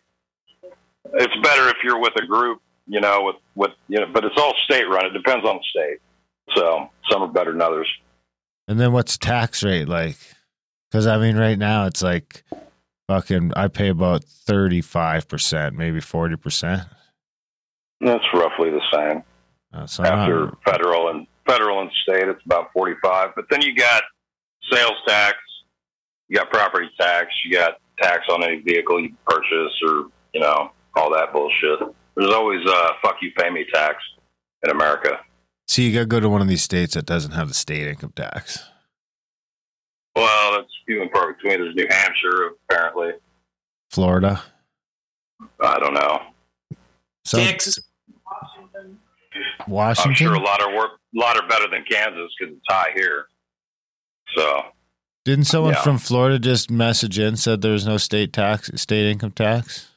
[1.14, 4.36] It's better if you're with a group, you know, with with you know, but it's
[4.36, 5.06] all state run.
[5.06, 5.98] It depends on the state.
[6.56, 7.88] So some are better than others.
[8.68, 10.16] And then what's tax rate like?
[10.90, 12.44] Because I mean, right now it's like
[13.08, 13.52] fucking.
[13.56, 16.82] I pay about thirty five percent, maybe forty percent.
[18.00, 19.22] That's roughly the same.
[19.72, 23.30] Uh, so After not- federal and federal and state, it's about forty five.
[23.36, 24.02] But then you got
[24.72, 25.36] sales tax,
[26.28, 30.70] you got property tax, you got tax on any vehicle you purchase, or you know
[30.96, 31.78] all that bullshit.
[32.16, 33.96] There's always uh, "fuck you, pay me" tax
[34.64, 35.18] in America.
[35.68, 37.86] so you got to go to one of these states that doesn't have the state
[37.86, 38.64] income tax.
[40.16, 41.60] Well, that's few and far between.
[41.60, 43.10] There's New Hampshire, apparently.
[43.90, 44.42] Florida.
[45.62, 46.22] I don't know.
[47.24, 47.78] So Texas.
[49.68, 50.08] Washington.
[50.10, 52.92] I'm sure a lot are work, a lot are better than Kansas because it's high
[52.94, 53.26] here.
[54.34, 54.62] So
[55.24, 55.82] Didn't someone Yeah.
[55.82, 59.88] from Florida just message in said there's no state tax, state income tax?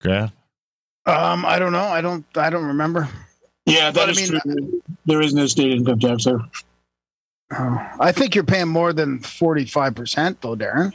[0.00, 0.30] Graham?
[1.06, 1.84] Um, I don't know.
[1.84, 2.24] I don't.
[2.36, 3.08] I don't remember.
[3.66, 4.82] Yeah, But that I is mean- true.
[5.06, 6.38] There is no state income tax there.
[7.52, 10.92] Oh, I think you're paying more than forty five percent though, Darren,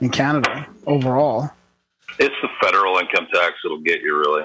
[0.00, 1.50] in Canada overall.
[2.18, 4.42] it's the federal income tax that'll get you really,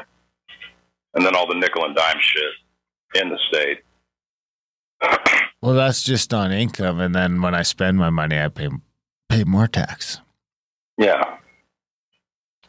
[1.16, 3.80] and then all the nickel and dime shit in the state.
[5.62, 8.70] Well, that's just on income, and then when I spend my money, I pay
[9.30, 10.20] pay more tax.
[10.96, 11.38] Yeah,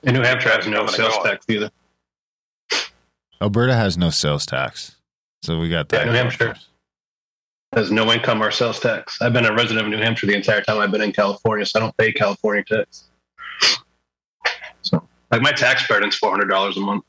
[0.03, 1.71] And New Hampshire has no sales tax either.
[3.41, 4.97] Alberta has no sales tax,
[5.43, 6.07] so we got that.
[6.07, 6.55] Yeah, New Hampshire.
[7.75, 9.21] Has no income or sales tax.
[9.21, 11.79] I've been a resident of New Hampshire the entire time I've been in California, so
[11.79, 13.05] I don't pay California tax.
[14.83, 17.05] So, like my tax burden's four hundred dollars a month.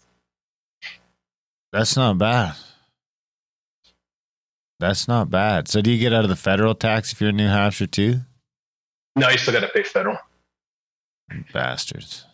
[1.72, 2.56] That's not bad.
[4.80, 5.68] That's not bad.
[5.68, 8.22] So, do you get out of the federal tax if you're in New Hampshire too?
[9.16, 10.18] No, you still got to pay federal.
[11.54, 12.26] Bastards.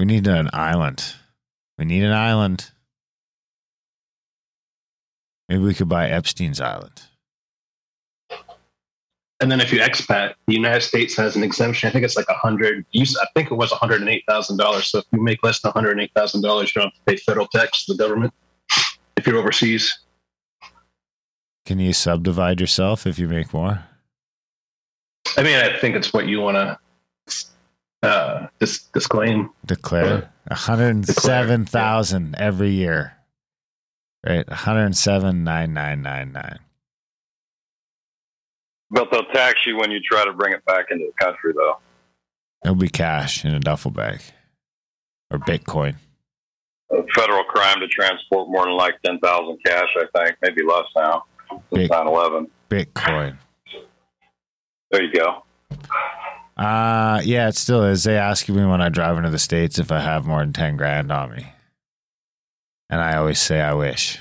[0.00, 1.14] We need an island.
[1.76, 2.70] We need an island.
[5.46, 7.02] Maybe we could buy Epstein's Island.
[9.40, 11.86] And then if you expat, the United States has an exemption.
[11.86, 12.86] I think it's like a hundred.
[12.96, 14.86] I think it was one hundred and eight thousand dollars.
[14.86, 17.00] So if you make less than one hundred eight thousand dollars, you don't have to
[17.04, 18.32] pay federal tax to the government.
[19.18, 19.98] If you're overseas,
[21.66, 23.84] Can you subdivide yourself if you make more?
[25.36, 26.78] I mean, I think it's what you want to
[28.02, 29.50] uh, dis- disclaim.
[29.66, 33.14] Declare a hundred and seven thousand every year.
[34.26, 36.58] Right, one hundred and seven nine nine nine nine.
[38.90, 41.78] but they'll tax you when you try to bring it back into the country, though.
[42.64, 44.20] It'll be cash in a duffel bag
[45.30, 45.94] or Bitcoin.
[46.92, 49.88] A federal crime to transport more than like ten thousand cash.
[49.96, 51.24] I think maybe less now.
[51.50, 51.90] Since Big.
[51.90, 52.48] 9/11.
[52.68, 53.36] Bitcoin.
[54.90, 55.44] There you go.
[56.60, 58.04] Uh yeah, it still is.
[58.04, 60.76] They ask me when I drive into the States if I have more than ten
[60.76, 61.46] grand on me.
[62.90, 64.18] And I always say I wish.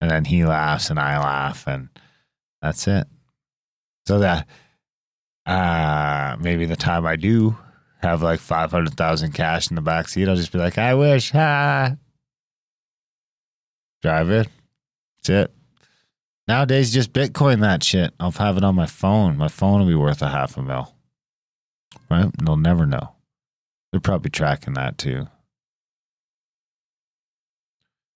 [0.00, 1.90] And then he laughs and I laugh and
[2.60, 3.06] that's it.
[4.06, 4.48] So that
[5.46, 7.56] uh maybe the time I do
[8.02, 10.94] have like five hundred thousand cash in the back seat, I'll just be like, I
[10.94, 11.30] wish.
[11.30, 11.94] Ha.
[14.02, 14.48] Drive it.
[15.18, 15.54] That's it.
[16.46, 18.12] Nowadays, just Bitcoin that shit.
[18.20, 19.36] I'll have it on my phone.
[19.38, 20.94] My phone will be worth a half a mil.
[22.10, 22.30] Right?
[22.44, 23.14] They'll never know.
[23.90, 25.26] They're probably tracking that too.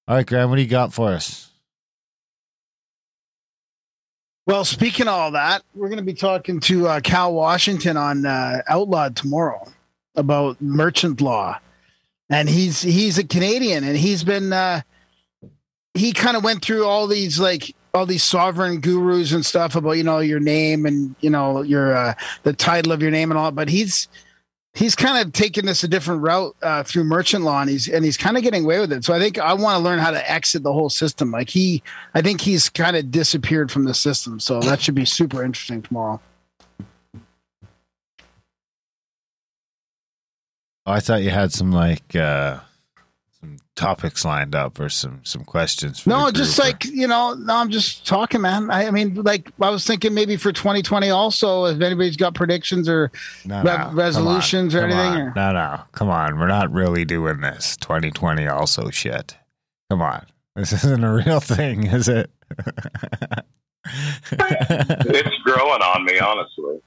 [0.06, 1.50] All right, Graham, what do you got for us?
[4.46, 8.24] Well, speaking of all that, we're going to be talking to uh, Cal Washington on
[8.24, 9.70] uh, Outlawed tomorrow
[10.16, 11.60] about merchant law,
[12.30, 14.80] and he's he's a Canadian, and he's been uh,
[15.92, 19.92] he kind of went through all these like all these sovereign gurus and stuff about
[19.92, 23.38] you know your name and you know your uh, the title of your name and
[23.38, 24.08] all, but he's
[24.74, 28.04] he's kind of taking this a different route uh, through merchant law and he's and
[28.04, 29.04] he's kind of getting away with it.
[29.04, 31.30] So i think i want to learn how to exit the whole system.
[31.30, 31.82] Like he
[32.14, 34.38] i think he's kind of disappeared from the system.
[34.40, 36.20] So that should be super interesting tomorrow.
[40.86, 42.60] Oh, I thought you had some like uh
[43.78, 46.00] topics lined up or some some questions.
[46.00, 46.66] for no just group.
[46.66, 50.12] like you know no i'm just talking man I, I mean like i was thinking
[50.14, 53.12] maybe for 2020 also if anybody's got predictions or
[53.44, 56.38] No, re- no, come resolutions on, or anything or No, no, come on.
[56.38, 57.76] We're not really doing this.
[57.76, 59.36] 2020 also shit.
[59.90, 60.26] Come on.
[60.56, 62.30] This isn't a real thing, is it?
[64.32, 66.80] it's growing on me, honestly.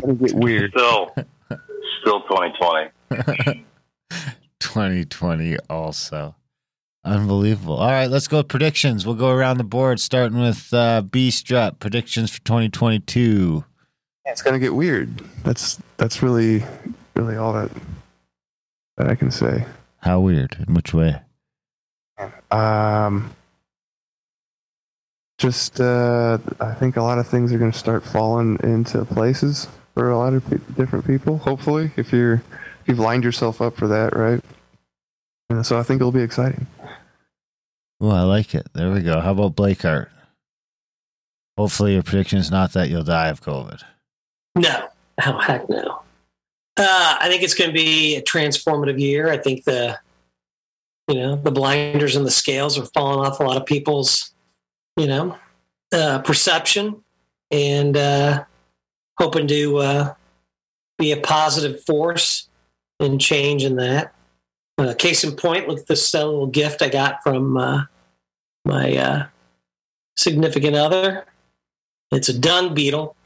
[0.00, 0.72] Gonna get weird.
[0.72, 1.14] Still,
[2.02, 3.64] still 2020.
[4.60, 6.34] 2020 also.
[7.04, 7.76] Unbelievable.
[7.76, 9.06] All right, let's go with predictions.
[9.06, 11.78] We'll go around the board starting with uh, B Strut.
[11.80, 13.64] Predictions for 2022.
[14.26, 15.22] It's gonna get weird.
[15.42, 16.64] That's that's really
[17.14, 17.70] really all that
[18.98, 19.64] that I can say.
[19.98, 20.64] How weird?
[20.66, 21.20] In which way?
[22.50, 23.34] Um,
[25.38, 30.10] just uh, I think a lot of things are to start falling into places for
[30.10, 31.38] a lot of pe- different people.
[31.38, 32.42] Hopefully, if you're
[32.88, 34.42] you've lined yourself up for that, right?
[35.50, 36.66] And so I think it'll be exciting.
[38.00, 38.66] Oh, I like it.
[38.74, 39.20] There we go.
[39.20, 40.10] How about Blake Hart?
[41.56, 43.82] Hopefully, your prediction is not that you'll die of COVID.
[44.56, 44.88] No.
[45.24, 46.02] Oh, heck no.
[46.76, 49.30] Uh, I think it's going to be a transformative year.
[49.30, 49.98] I think the,
[51.08, 54.32] you know, the blinders and the scales are falling off a lot of people's,
[54.96, 55.36] you know,
[55.92, 57.02] uh, perception
[57.50, 58.44] and uh,
[59.18, 60.14] hoping to uh,
[60.98, 62.47] be a positive force
[63.00, 64.14] and change in that.
[64.76, 67.84] Uh, case in point, look at this little gift I got from uh,
[68.64, 69.26] my uh,
[70.16, 71.24] significant other.
[72.12, 73.16] It's a dung beetle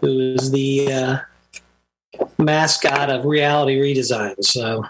[0.00, 1.18] who is the uh,
[2.38, 4.42] mascot of reality redesign.
[4.44, 4.84] So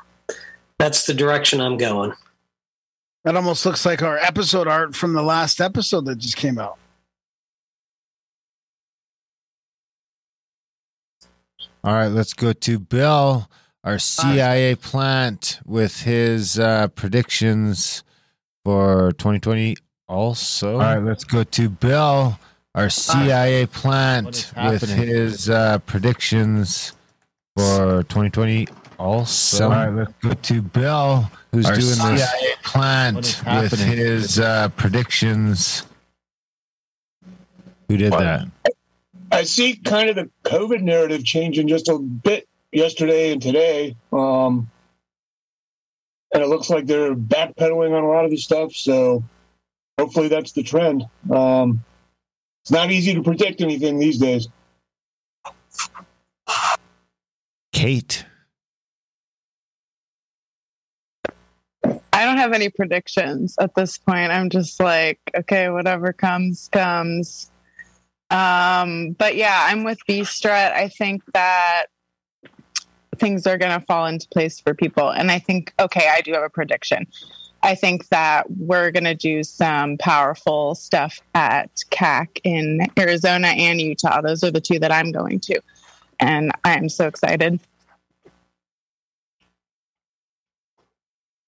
[0.79, 2.13] that's the direction I'm going.
[3.25, 6.79] that almost looks like our episode art from the last episode that just came out
[11.85, 13.51] All right, let's go to Bill,
[13.85, 18.05] our CIA plant, with his uh, predictions
[18.65, 19.77] for 2020.
[20.09, 22.39] Also, all right, let's go to Bill,
[22.75, 26.93] our CIA plant, with his uh, predictions
[27.57, 28.69] for 2020.
[28.99, 34.39] Also, all right, let's go to Bill, who's Our doing CIA this plant with his
[34.39, 35.85] uh, predictions.
[37.89, 38.47] Who did that?
[39.33, 43.97] I see kind of the COVID narrative changing just a bit yesterday and today.
[44.13, 44.71] Um,
[46.33, 48.73] and it looks like they're backpedaling on a lot of the stuff.
[48.73, 49.23] So
[49.99, 51.05] hopefully that's the trend.
[51.31, 51.85] Um,
[52.63, 54.49] it's not easy to predict anything these days.
[57.73, 58.25] Kate.
[61.85, 64.31] I don't have any predictions at this point.
[64.31, 67.51] I'm just like, okay, whatever comes, comes.
[68.31, 70.73] Um, but yeah, I'm with B Strut.
[70.73, 71.87] I think that
[73.19, 75.11] things are going to fall into place for people.
[75.11, 77.07] And I think, okay, I do have a prediction.
[77.63, 83.81] I think that we're going to do some powerful stuff at CAC in Arizona and
[83.81, 84.21] Utah.
[84.21, 85.61] Those are the two that I'm going to.
[86.19, 87.61] And I'm so excited.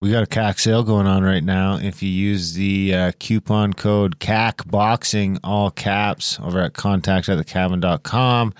[0.00, 1.78] We got a CAC sale going on right now.
[1.78, 7.38] If you use the uh, coupon code CAC Boxing, all caps, over at contact at
[7.38, 8.52] thecabin.com,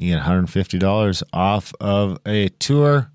[0.00, 3.12] you get $150 off of a tour.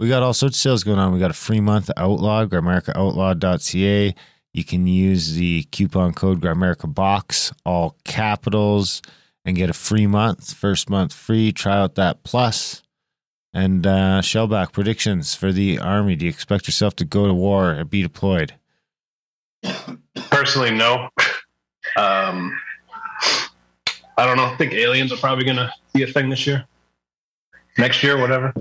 [0.00, 1.12] We got all sorts of sales going on.
[1.12, 4.14] We got a free month Outlaw, GrimericaOutlaw.ca.
[4.54, 9.02] You can use the coupon code Gramerica Box, all capitals,
[9.44, 11.52] and get a free month, first month free.
[11.52, 12.82] Try out that plus.
[13.52, 16.16] And uh, Shellback predictions for the army.
[16.16, 18.54] Do you expect yourself to go to war or be deployed?
[20.30, 21.08] Personally, no.
[21.96, 22.58] Um,
[24.16, 24.44] I don't know.
[24.44, 26.64] I think aliens are probably going to be a thing this year,
[27.78, 28.52] next year, whatever.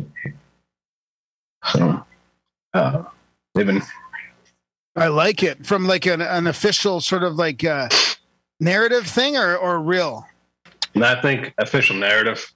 [1.71, 2.03] So,
[2.73, 3.03] uh,
[3.53, 3.81] they've been
[4.95, 7.89] I like it from like an, an official sort of like uh,
[8.59, 10.27] narrative thing or or real.
[10.93, 12.53] And I think official narrative.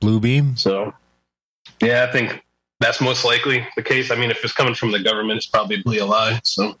[0.00, 0.56] Blue beam.
[0.56, 0.92] So,
[1.80, 2.42] yeah, I think
[2.80, 4.10] that's most likely the case.
[4.10, 6.40] I mean, if it's coming from the government, it's probably a lie.
[6.44, 6.76] So,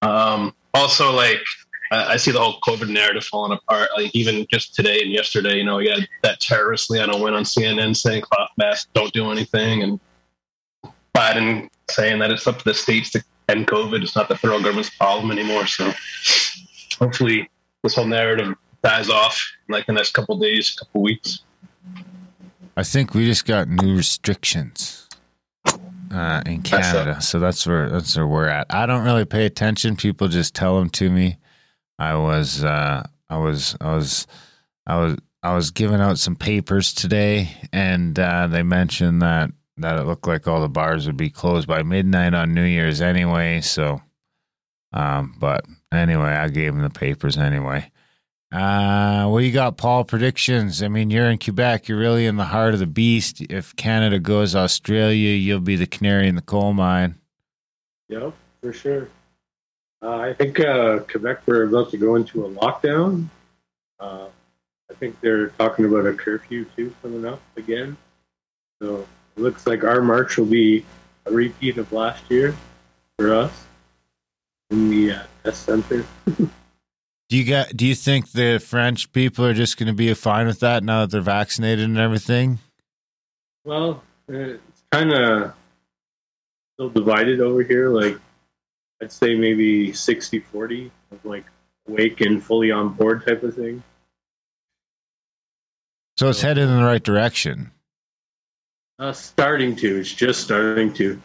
[0.00, 1.40] um, also like
[1.90, 3.90] I, I see the whole COVID narrative falling apart.
[3.96, 7.44] Like even just today and yesterday, you know, we had that terrorist Leana Wen on
[7.44, 10.00] CNN saying cloth masks don't do anything, and
[11.14, 14.02] Biden saying that it's up to the states to end COVID.
[14.02, 15.66] It's not the federal government's problem anymore.
[15.66, 15.92] So
[16.98, 17.48] hopefully
[17.82, 21.40] this whole narrative dies off in like the next couple days, couple weeks.
[22.76, 25.08] I think we just got new restrictions
[26.12, 28.66] uh, in Canada, so that's where that's where we're at.
[28.70, 29.96] I don't really pay attention.
[29.96, 31.38] People just tell them to me.
[31.98, 34.26] I was uh, I was I was
[34.86, 39.98] I was I was giving out some papers today, and uh, they mentioned that that
[39.98, 43.60] it looked like all the bars would be closed by midnight on New Year's anyway.
[43.60, 44.02] So,
[44.92, 47.90] um, but anyway, I gave them the papers anyway.
[48.50, 50.04] Uh, what you got, Paul?
[50.04, 50.82] Predictions.
[50.82, 51.86] I mean, you're in Quebec.
[51.86, 53.42] You're really in the heart of the beast.
[53.42, 57.16] If Canada goes Australia, you'll be the canary in the coal mine.
[58.08, 58.32] Yep,
[58.62, 59.08] for sure.
[60.00, 63.28] Uh, I think uh, Quebec we're about to go into a lockdown.
[63.98, 64.26] Uh,
[64.90, 67.96] I think they're talking about a curfew too coming up again.
[68.80, 70.84] So it looks like our march will be
[71.26, 72.54] a repeat of last year
[73.18, 73.66] for us
[74.70, 76.06] in the uh, test center.
[76.26, 77.76] Do you got?
[77.76, 81.00] Do you think the French people are just going to be fine with that now
[81.00, 82.58] that they're vaccinated and everything?
[83.64, 85.52] Well, it's kind of
[86.74, 87.90] still divided over here.
[87.90, 88.16] Like,
[89.00, 91.44] I'd say maybe 60 40 of like
[91.88, 93.82] awake and fully on board type of thing.
[96.16, 97.70] So it's headed in the right direction.
[98.98, 100.00] Uh, starting to.
[100.00, 101.20] It's just starting to.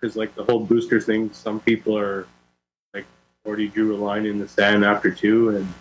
[0.00, 2.26] Because, like, the whole booster thing, some people are,
[2.94, 3.06] like,
[3.46, 5.74] already drew a line in the sand after two, and,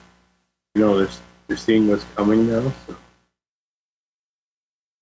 [0.75, 1.13] you know, they're,
[1.47, 2.71] they're seeing what's coming now.
[2.85, 2.95] So.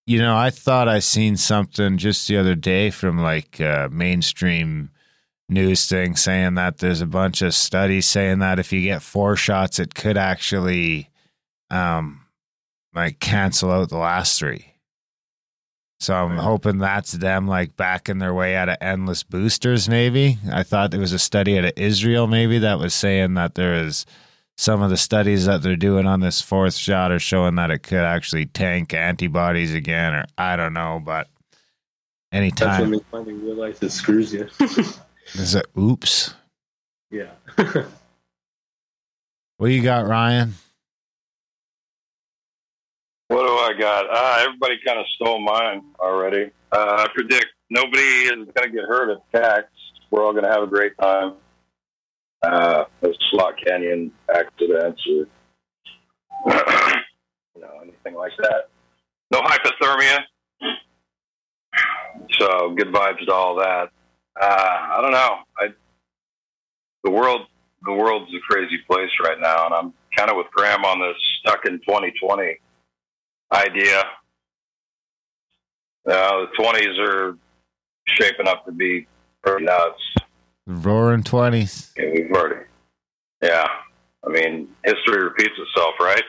[0.08, 4.92] You know, I thought I seen something just the other day from like uh, mainstream
[5.48, 9.36] news thing saying that there's a bunch of studies saying that if you get four
[9.36, 11.10] shots, it could actually
[11.70, 12.22] um
[12.94, 14.74] like cancel out the last three.
[16.00, 19.88] So I'm hoping that's them like backing their way out of endless boosters.
[19.88, 23.56] Maybe I thought there was a study out of Israel, maybe that was saying that
[23.56, 24.06] there is
[24.58, 27.80] some of the studies that they're doing on this fourth shot are showing that it
[27.80, 31.28] could actually tank antibodies again, or I don't know, but
[32.32, 34.48] That's anytime when they finally realize it screws you.
[35.34, 36.34] is it oops.
[37.12, 37.32] yeah.
[39.58, 40.54] What do you got, Ryan?
[43.30, 44.06] What do I got?
[44.10, 46.52] Uh, everybody kind of stole mine already.
[46.74, 49.64] Uh, I predict nobody is going to get hurt at CAC.
[50.12, 51.36] We're all going to have a great time.
[52.42, 55.26] Uh, those slot canyon accidents or
[57.56, 58.70] you know anything like that.
[59.32, 60.20] No hypothermia.
[62.40, 63.90] So good vibes to all that.
[64.40, 65.38] Uh, I don't know.
[65.60, 65.68] I
[67.04, 67.42] the world
[67.86, 71.18] the world's a crazy place right now, and I'm kind of with Graham on this
[71.40, 72.58] stuck in 2020
[73.54, 74.00] idea.
[76.08, 77.38] Uh, the 20s are
[78.08, 79.08] shaping up to be
[79.44, 80.02] pretty nuts.
[80.68, 81.92] Roaring twenties.
[81.96, 82.66] Yeah, we've already.
[83.42, 83.68] Yeah,
[84.26, 86.24] I mean, history repeats itself, right?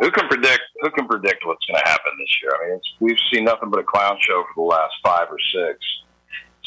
[0.00, 0.62] Who can predict?
[0.80, 2.52] Who can predict what's going to happen this year?
[2.56, 5.38] I mean, it's, we've seen nothing but a clown show for the last five or
[5.54, 5.78] six,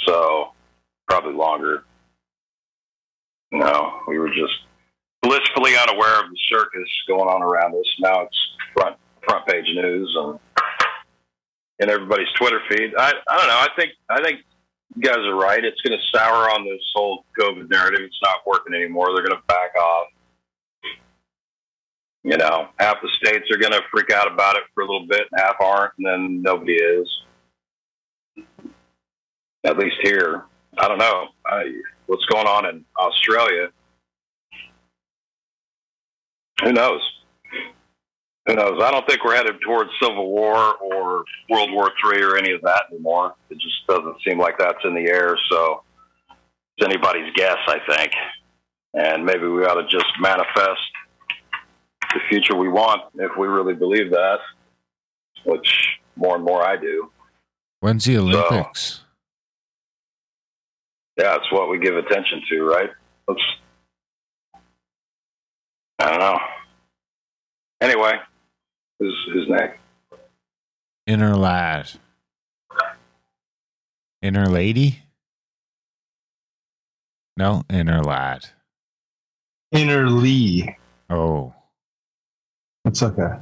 [0.07, 0.53] so
[1.07, 1.83] probably longer.
[3.51, 4.53] No, we were just
[5.21, 7.85] blissfully unaware of the circus going on around us.
[7.99, 8.37] Now it's
[8.75, 10.39] front front page news and
[11.79, 12.93] in everybody's Twitter feed.
[12.97, 13.59] I I don't know.
[13.59, 14.41] I think I think
[14.95, 15.63] you guys are right.
[15.63, 18.01] It's going to sour on this whole COVID narrative.
[18.01, 19.07] It's not working anymore.
[19.07, 20.07] They're going to back off.
[22.23, 25.07] You know, half the states are going to freak out about it for a little
[25.07, 27.09] bit, and half aren't, and then nobody is.
[29.65, 30.43] At least here,
[30.77, 31.71] I don't know I,
[32.07, 33.69] what's going on in Australia.
[36.63, 37.01] Who knows?
[38.47, 38.81] Who knows?
[38.81, 42.61] I don't think we're headed towards civil war or World War Three or any of
[42.61, 43.35] that anymore.
[43.49, 45.37] It just doesn't seem like that's in the air.
[45.49, 45.83] So
[46.77, 48.11] it's anybody's guess, I think.
[48.93, 50.81] And maybe we ought to just manifest
[52.13, 54.39] the future we want if we really believe that,
[55.45, 57.11] which more and more I do.
[57.79, 59.02] When's the Olympics?
[61.17, 62.89] Yeah, it's what we give attention to, right?
[63.27, 63.41] Let's.
[65.99, 66.39] I don't know.
[67.81, 68.13] Anyway,
[68.99, 69.79] who's who's next?
[71.05, 71.91] Inner lad.
[74.21, 74.99] Inner lady?
[77.35, 78.45] No, inner lad.
[79.73, 80.77] Inner Lee.
[81.09, 81.53] Oh.
[82.85, 83.37] It's okay.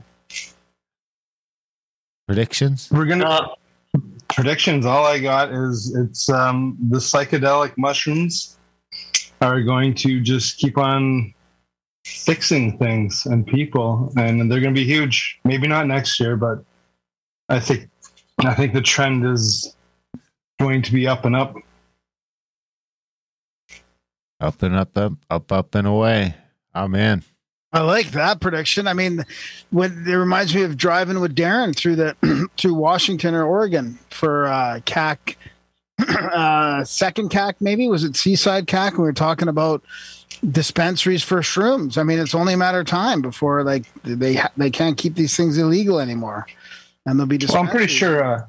[2.25, 2.89] Predictions?
[2.89, 3.47] We're gonna uh,
[4.35, 4.85] predictions.
[4.85, 8.57] All I got is it's um, the psychedelic mushrooms
[9.41, 11.33] are going to just keep on
[12.05, 15.39] fixing things and people, and they're going to be huge.
[15.43, 16.63] Maybe not next year, but
[17.49, 17.89] I think
[18.39, 19.75] I think the trend is
[20.59, 21.55] going to be up and up.
[24.39, 26.35] Up and up, up, up, up and away.
[26.73, 27.23] I'm in.
[27.73, 28.87] I like that prediction.
[28.87, 29.25] I mean,
[29.69, 34.47] when it reminds me of driving with Darren through the through Washington or Oregon for
[34.47, 35.35] uh, CAC,
[35.99, 38.89] uh, second CAC maybe was it Seaside CAC?
[38.89, 39.83] And we were talking about
[40.49, 41.97] dispensaries for shrooms.
[41.97, 45.15] I mean, it's only a matter of time before like they ha- they can't keep
[45.15, 46.47] these things illegal anymore,
[47.05, 47.39] and they'll be.
[47.47, 48.45] Well, I'm pretty sure uh,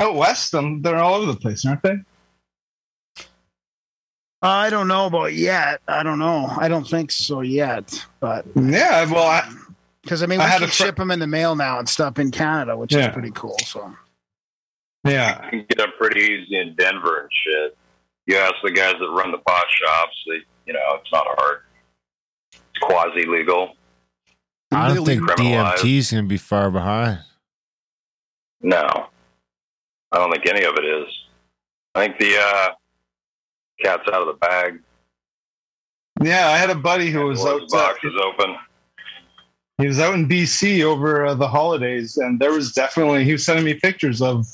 [0.00, 1.96] out west, them they're all over the place, aren't they?
[4.42, 5.80] I don't know about yet.
[5.86, 6.46] I don't know.
[6.58, 8.06] I don't think so yet.
[8.20, 9.48] But yeah, well, I,
[10.02, 11.78] because I mean, I we had can a fr- ship them in the mail now
[11.78, 13.08] and stuff in Canada, which Yeah.
[13.08, 13.58] is pretty cool.
[13.66, 13.94] So
[15.04, 15.44] Yeah.
[15.44, 17.76] You can get them pretty easy in Denver and shit.
[18.26, 21.60] You ask the guys that run the pot shops, they, you know, it's not hard.
[22.52, 23.74] It's quasi legal.
[24.72, 27.18] I don't think DMT is going to be far behind.
[28.62, 28.82] No,
[30.12, 31.08] I don't think any of it is.
[31.94, 32.68] I think the uh,
[33.82, 34.80] cat's out of the bag.
[36.22, 37.60] Yeah, I had a buddy who was Well, out.
[37.60, 38.56] the box is open.
[39.78, 43.44] He was out in BC over uh, the holidays, and there was definitely he was
[43.46, 44.46] sending me pictures of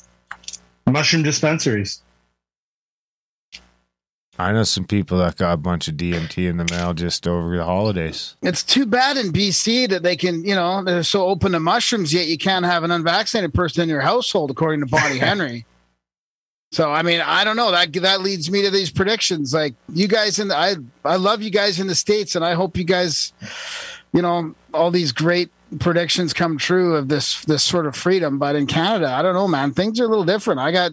[0.89, 2.03] mushroom dispensaries.
[4.39, 7.57] I know some people that got a bunch of DMT in the mail just over
[7.57, 8.37] the holidays.
[8.43, 12.13] it's too bad in BC that they can, you know, they're so open to mushrooms,
[12.13, 15.65] yet you can't have an unvaccinated person in your household, according to Bonnie Henry.
[16.77, 17.71] So I mean, I don't know.
[17.71, 19.55] That that leads me to these predictions.
[19.55, 22.53] Like you guys in the, I I love you guys in the states, and I
[22.53, 23.33] hope you guys,
[24.13, 25.49] you know, all these great
[25.81, 28.39] predictions come true of this this sort of freedom.
[28.39, 29.73] But in Canada, I don't know, man.
[29.73, 30.61] Things are a little different.
[30.61, 30.93] I got.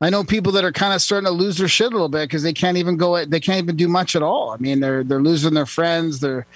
[0.00, 2.26] I know people that are kind of starting to lose their shit a little bit
[2.26, 3.22] because they can't even go.
[3.22, 4.52] They can't even do much at all.
[4.52, 6.20] I mean, they're they're losing their friends.
[6.20, 6.46] They're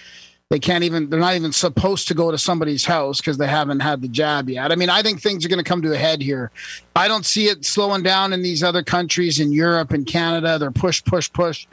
[0.50, 1.08] they can't even.
[1.08, 4.48] They're not even supposed to go to somebody's house because they haven't had the jab
[4.48, 4.70] yet.
[4.70, 6.50] I mean, I think things are going to come to a head here.
[6.94, 10.58] I don't see it slowing down in these other countries in Europe and Canada.
[10.58, 11.66] They're push, push, push.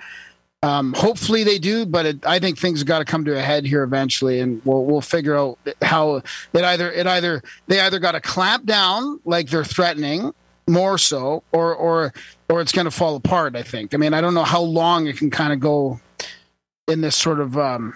[0.63, 3.41] Um, hopefully they do, but it, I think things have got to come to a
[3.41, 6.17] head here eventually, and we'll we'll figure out how
[6.53, 10.33] it either it either they either got to clamp down like they're threatening
[10.67, 12.13] more so, or or
[12.47, 13.55] or it's going to fall apart.
[13.55, 13.93] I think.
[13.93, 15.99] I mean, I don't know how long it can kind of go
[16.87, 17.95] in this sort of um,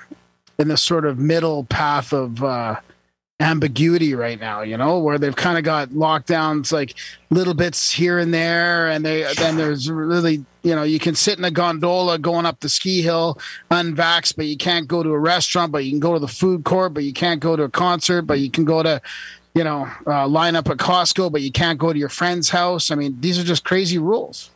[0.57, 2.79] in this sort of middle path of uh,
[3.39, 4.61] ambiguity right now.
[4.61, 6.95] You know, where they've kind of got lockdowns like
[7.29, 11.37] little bits here and there, and they then there's really you know you can sit
[11.37, 13.39] in a gondola going up the ski hill
[13.71, 16.63] unvaxxed, but you can't go to a restaurant, but you can go to the food
[16.63, 19.01] court, but you can't go to a concert, but you can go to
[19.53, 22.91] you know uh, line up at Costco, but you can't go to your friend's house.
[22.91, 24.51] I mean, these are just crazy rules.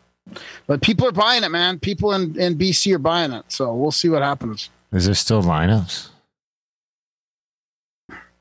[0.68, 1.80] But people are buying it, man.
[1.80, 3.46] People in, in BC are buying it.
[3.48, 4.70] So we'll see what happens.
[4.92, 6.10] Is there still lineups?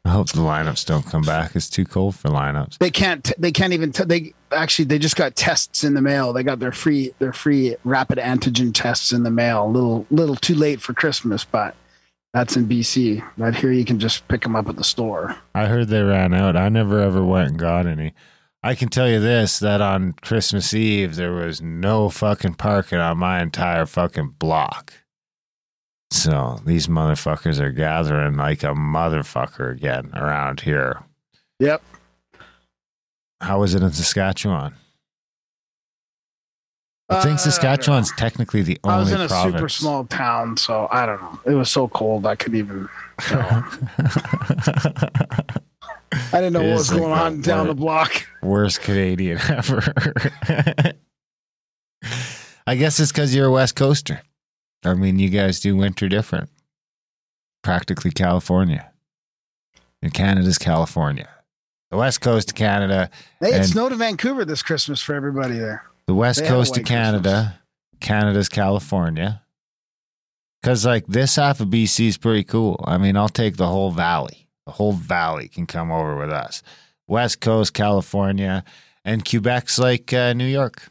[0.04, 1.54] I hope the lineups don't come back.
[1.54, 2.78] It's too cold for lineups.
[2.78, 3.30] They can't.
[3.38, 3.92] They can't even.
[3.92, 4.86] T- they actually.
[4.86, 6.32] They just got tests in the mail.
[6.32, 7.12] They got their free.
[7.18, 9.66] Their free rapid antigen tests in the mail.
[9.66, 10.06] A little.
[10.10, 11.74] Little too late for Christmas, but
[12.32, 13.22] that's in BC.
[13.36, 15.36] Right here, you can just pick them up at the store.
[15.54, 16.56] I heard they ran out.
[16.56, 18.14] I never ever went and got any.
[18.62, 23.18] I can tell you this that on Christmas Eve there was no fucking parking on
[23.18, 24.94] my entire fucking block.
[26.10, 31.02] So these motherfuckers are gathering like a motherfucker again around here.
[31.60, 31.82] Yep.
[33.40, 34.74] How is it in Saskatchewan?
[37.10, 38.96] I think Uh, Saskatchewan's technically the only.
[38.96, 39.54] I was in a province.
[39.54, 41.40] super small town, so I don't know.
[41.46, 42.88] It was so cold I couldn't even.
[43.20, 43.64] I
[46.32, 48.26] didn't know It what was going on down the block.
[48.42, 49.82] Worst Canadian ever.
[52.66, 54.20] I guess it's because you're a West Coaster.
[54.84, 56.50] I mean, you guys do winter different.
[57.62, 58.90] Practically California.
[60.02, 61.28] And Canada's California.
[61.90, 63.10] The West Coast of Canada.
[63.40, 65.84] Hey, it snowed in Vancouver this Christmas for everybody there.
[66.06, 67.60] the West they Coast of Canada.
[68.00, 69.42] Canada's California.
[70.60, 72.82] Because like this half of BC is pretty cool.
[72.86, 74.48] I mean, I'll take the whole valley.
[74.66, 76.62] The whole valley can come over with us.
[77.06, 78.64] West Coast, California,
[79.04, 80.90] and Quebec's like uh, New York.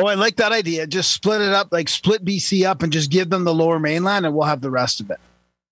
[0.00, 0.86] Oh, I like that idea.
[0.86, 4.26] Just split it up, like split BC up, and just give them the Lower Mainland,
[4.26, 5.20] and we'll have the rest of it.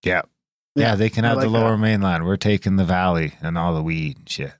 [0.03, 0.23] Yeah.
[0.75, 1.79] Yeah, Yeah, they can I have the lower that.
[1.79, 2.25] mainland.
[2.25, 4.53] We're taking the valley and all the weed and shit.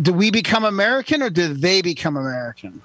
[0.00, 2.82] Do we become American, or do they become American?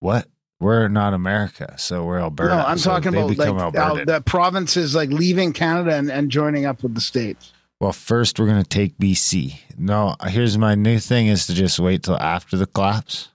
[0.00, 0.28] What?
[0.60, 2.54] We're not America, so we're Alberta.
[2.56, 4.04] no, I'm so talking about like become Alberta.
[4.04, 7.52] the provinces like leaving Canada and, and joining up with the states.
[7.80, 9.58] Well, first we're gonna take BC.
[9.76, 13.28] No, here's my new thing: is to just wait till after the collapse,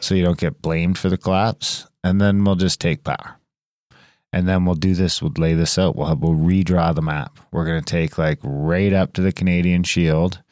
[0.00, 3.38] so you don't get blamed for the collapse, and then we'll just take power.
[4.32, 5.22] And then we'll do this.
[5.22, 5.94] We'll lay this out.
[5.94, 7.38] We'll have, we'll redraw the map.
[7.52, 10.42] We're gonna take like right up to the Canadian Shield,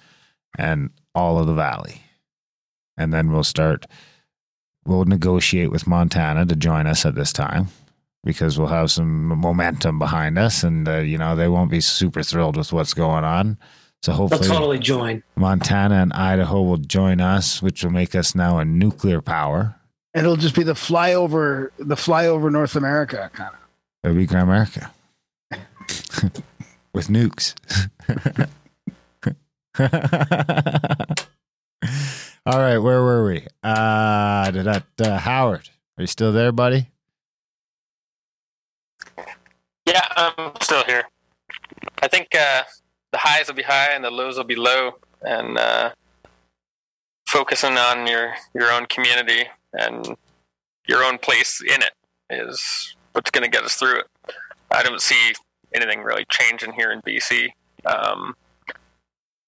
[0.56, 2.02] and all of the valley,
[2.96, 3.86] and then we'll start.
[4.84, 7.68] We'll negotiate with Montana to join us at this time
[8.24, 12.22] because we'll have some momentum behind us, and uh, you know they won't be super
[12.22, 13.58] thrilled with what's going on.
[14.02, 15.22] So They'll hopefully, totally join.
[15.36, 19.76] Montana and Idaho will join us, which will make us now a nuclear power.
[20.12, 23.60] And It'll just be the flyover, the flyover North America kind of.
[24.02, 24.90] It'll be Grimerica
[26.92, 27.54] with nukes.
[32.44, 33.46] All right, where were we?
[33.62, 36.88] Uh, did that, uh, Howard, are you still there, buddy?
[39.86, 41.04] Yeah, I'm still here.
[42.02, 42.64] I think uh,
[43.12, 44.92] the highs will be high and the lows will be low,
[45.22, 45.90] and uh,
[47.26, 50.16] focusing on your your own community and
[50.88, 51.92] your own place in it
[52.30, 54.06] is what's going to get us through it.
[54.70, 55.34] I don't see
[55.74, 57.48] anything really changing here in BC,
[57.86, 58.34] um,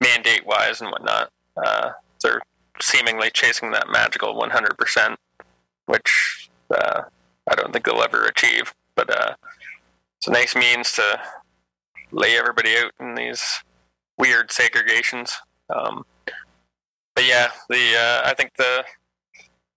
[0.00, 1.30] mandate wise and whatnot.
[1.56, 1.90] Uh,
[2.22, 2.40] they're
[2.80, 5.16] seemingly chasing that magical 100%,
[5.86, 7.02] which uh,
[7.50, 8.74] I don't think they'll ever achieve.
[8.96, 9.34] But uh,
[10.18, 11.20] it's a nice means to
[12.14, 13.42] lay everybody out in these
[14.16, 15.32] weird segregations.
[15.68, 16.04] Um,
[17.14, 18.84] but yeah, the uh, I think the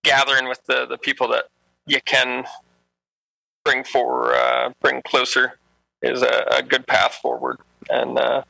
[0.04, 1.46] gathering with the, the people that
[1.86, 2.46] you can
[3.66, 5.60] bring for uh, bring closer
[6.02, 7.58] is a, a good path forward,
[7.90, 8.44] and uh,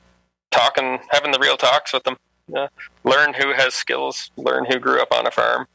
[0.51, 2.17] talking, having the real talks with them.
[2.55, 2.67] Uh,
[3.03, 5.67] learn who has skills, learn who grew up on a farm,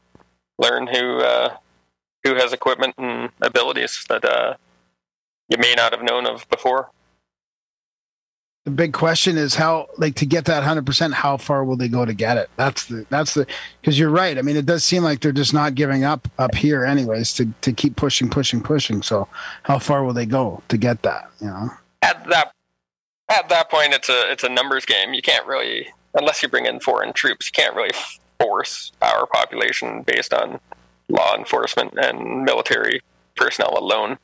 [0.57, 1.55] learn who uh,
[2.23, 4.55] who has equipment and abilities that uh,
[5.49, 6.89] you may not have known of before.
[8.65, 11.89] The big question is how, like, to get that hundred percent, how far will they
[11.89, 12.49] go to get it?
[12.55, 13.45] That's the that's the
[13.81, 14.37] because you're right.
[14.37, 17.47] I mean, it does seem like they're just not giving up up here, anyways, to
[17.61, 19.01] to keep pushing, pushing, pushing.
[19.01, 19.27] So,
[19.63, 21.29] how far will they go to get that?
[21.41, 21.69] You know.
[22.01, 22.53] at that
[23.29, 25.13] at that point it's a it's a numbers game.
[25.13, 27.91] You can't really unless you bring in foreign troops, you can't really
[28.39, 30.59] force our population based on
[31.09, 33.01] law enforcement and military
[33.35, 34.17] personnel alone.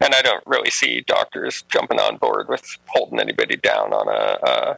[0.00, 4.46] And I don't really see doctors jumping on board with holding anybody down on a
[4.50, 4.76] a,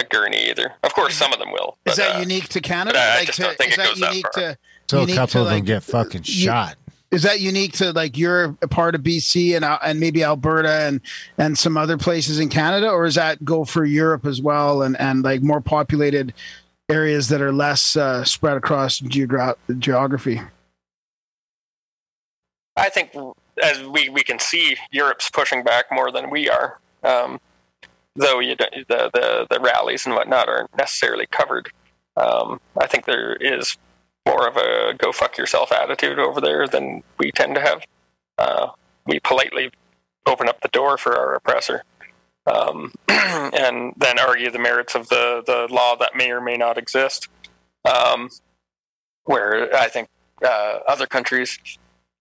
[0.00, 0.72] a gurney either.
[0.82, 1.76] Of course, some of them will.
[1.84, 2.98] Is that uh, unique to Canada?
[2.98, 4.42] I- I like, just to, don't think is it that goes that unique far.
[4.52, 4.58] to?
[4.88, 6.76] So a couple to, of them like, get fucking you- shot.
[7.10, 11.00] Is that unique to like you're a part of BC and and maybe Alberta and
[11.38, 14.98] and some other places in Canada, or is that go for Europe as well and
[14.98, 16.34] and like more populated
[16.88, 20.40] areas that are less uh, spread across geogra- geography?
[22.76, 23.12] I think
[23.64, 26.80] as we, we can see, Europe's pushing back more than we are.
[27.02, 27.40] Um,
[28.14, 31.70] though you don't, the, the the rallies and whatnot aren't necessarily covered.
[32.16, 33.76] Um, I think there is
[34.26, 37.84] more of a go fuck yourself attitude over there than we tend to have.
[38.38, 38.68] Uh,
[39.06, 39.70] we politely
[40.26, 41.84] open up the door for our oppressor,
[42.46, 46.78] um, and then argue the merits of the the law that may or may not
[46.78, 47.28] exist.
[47.84, 48.30] Um,
[49.24, 50.08] where I think
[50.42, 51.58] uh, other countries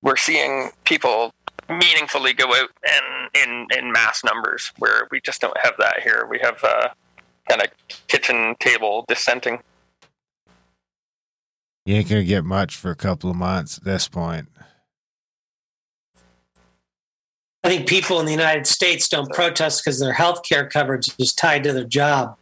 [0.04, 1.32] we're seeing people
[1.70, 6.28] meaningfully go out and in in mass numbers where we just don't have that here
[6.30, 6.90] we have uh,
[7.50, 7.68] kind of
[8.08, 9.60] kitchen table dissenting
[11.86, 14.50] You ain't gonna get much for a couple of months at this point.
[17.64, 21.32] I think people in the United States don't protest because their health care coverage is
[21.34, 22.36] tied to their job.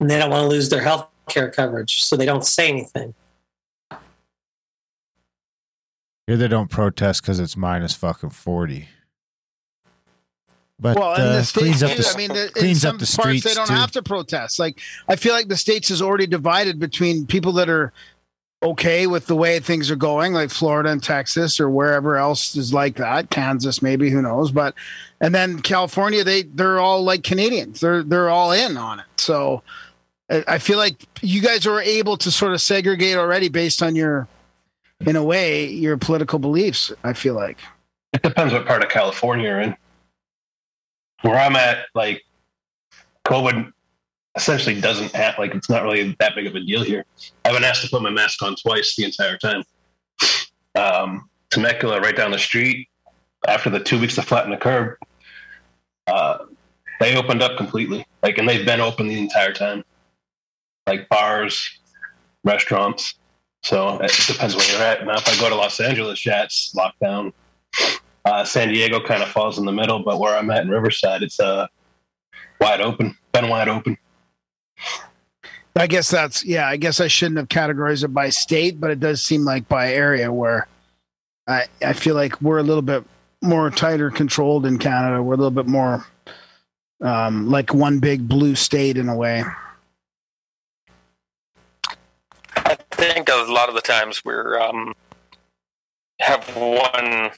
[0.00, 3.14] And they don't want to lose their health care coverage, so they don't say anything.
[6.26, 8.88] Here they don't protest because it's minus fucking forty.
[10.78, 13.06] But well, uh, the states, cleans up the I mean, the, in some up the
[13.06, 13.74] parts streets they don't too.
[13.74, 14.58] have to protest.
[14.58, 17.92] Like, I feel like the states is already divided between people that are
[18.64, 22.72] okay with the way things are going, like Florida and Texas or wherever else is
[22.72, 24.50] like that, Kansas maybe, who knows?
[24.50, 24.74] But
[25.20, 27.80] and then California, they they're all like Canadians.
[27.80, 29.06] They're they're all in on it.
[29.18, 29.62] So
[30.30, 33.94] I I feel like you guys are able to sort of segregate already based on
[33.94, 34.26] your,
[35.06, 36.92] in a way, your political beliefs.
[37.04, 37.58] I feel like.
[38.12, 39.76] It depends what part of California you're in.
[41.22, 42.22] Where I'm at, like
[43.24, 43.72] COVID
[44.34, 47.04] essentially doesn't have like it's not really that big of a deal here.
[47.44, 49.62] I've been asked to put my mask on twice the entire time.
[50.74, 52.88] Um, Temecula, right down the street,
[53.46, 54.96] after the two weeks to flatten the curb,
[56.06, 56.38] uh,
[56.98, 58.06] they opened up completely.
[58.22, 59.84] Like, and they've been open the entire time.
[60.86, 61.78] Like bars,
[62.44, 63.14] restaurants.
[63.62, 65.06] So it depends where you're at.
[65.06, 67.32] Now, if I go to Los Angeles, yeah, it's locked down.
[68.24, 71.22] Uh, San Diego kind of falls in the middle, but where I'm at in Riverside,
[71.22, 71.66] it's uh,
[72.60, 73.16] wide open.
[73.32, 73.96] Been wide open.
[75.74, 76.68] I guess that's yeah.
[76.68, 79.92] I guess I shouldn't have categorized it by state, but it does seem like by
[79.92, 80.68] area where
[81.46, 83.04] I I feel like we're a little bit
[83.42, 85.22] more tighter controlled in Canada.
[85.22, 86.06] We're a little bit more
[87.00, 89.44] um, like one big blue state in a way.
[93.02, 94.94] Think a lot of the times we're um,
[96.20, 97.30] have one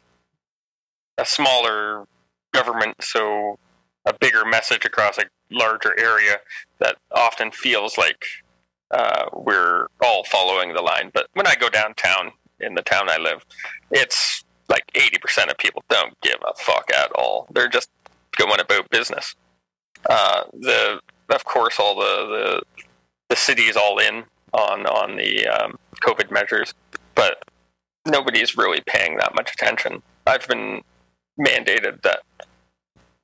[1.17, 2.05] a smaller
[2.53, 3.59] government, so
[4.05, 6.41] a bigger message across a larger area
[6.81, 8.27] that often feels like
[8.91, 11.11] uh, we're all following the line.
[11.15, 13.45] But when I go downtown in the town I live,
[13.91, 17.47] it's like 80% of people don't give a fuck at all.
[17.51, 17.91] They're just
[18.37, 19.35] going about business.
[20.09, 21.01] Uh, the
[21.31, 22.85] of course all the, the
[23.31, 26.73] the city is all in on on the um, COVID measures,
[27.15, 27.45] but
[28.07, 30.03] nobody's really paying that much attention.
[30.27, 30.83] I've been
[31.39, 32.23] mandated that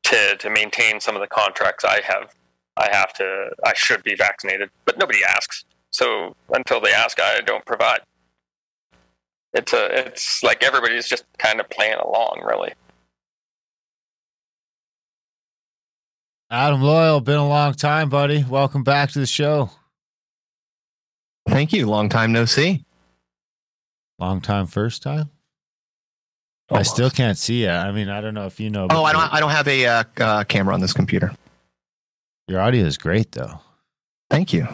[0.04, 2.34] to to maintain some of the contracts I have,
[2.76, 5.64] I have to I should be vaccinated, but nobody asks.
[5.90, 8.00] So until they ask, I don't provide.
[9.52, 12.72] It's a it's like everybody's just kind of playing along, really.
[16.52, 18.42] Adam Loyal, been a long time, buddy.
[18.42, 19.70] Welcome back to the show.
[21.51, 21.86] Thank you.
[21.86, 22.84] Long time no see.
[24.18, 25.30] Long time, first time.
[26.70, 27.68] I still can't see you.
[27.70, 28.86] I mean, I don't know if you know.
[28.90, 29.32] Oh, I don't.
[29.34, 31.32] I don't have a uh, uh, camera on this computer.
[32.46, 33.59] Your audio is great, though.
[34.28, 34.68] Thank you.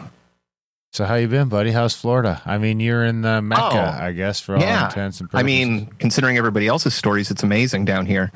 [0.93, 1.71] So, how you been, buddy?
[1.71, 2.41] How's Florida?
[2.45, 4.85] I mean, you're in the Mecca, Oh, I guess, for all yeah.
[4.85, 5.43] intents and purposes.
[5.43, 8.31] I mean, considering everybody else's stories, it's amazing down here.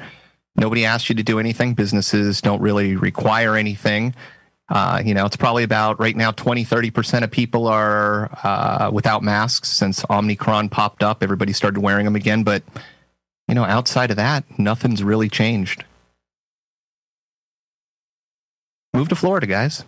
[0.55, 1.75] Nobody asks you to do anything.
[1.75, 4.15] Businesses don't really require anything.
[4.71, 9.21] Uh, you know, it's probably about right now 20, 30% of people are uh, without
[9.21, 11.21] masks since Omicron popped up.
[11.21, 12.43] Everybody started wearing them again.
[12.43, 12.63] But,
[13.49, 15.83] you know, outside of that, nothing's really changed.
[18.93, 19.83] Move to Florida, guys.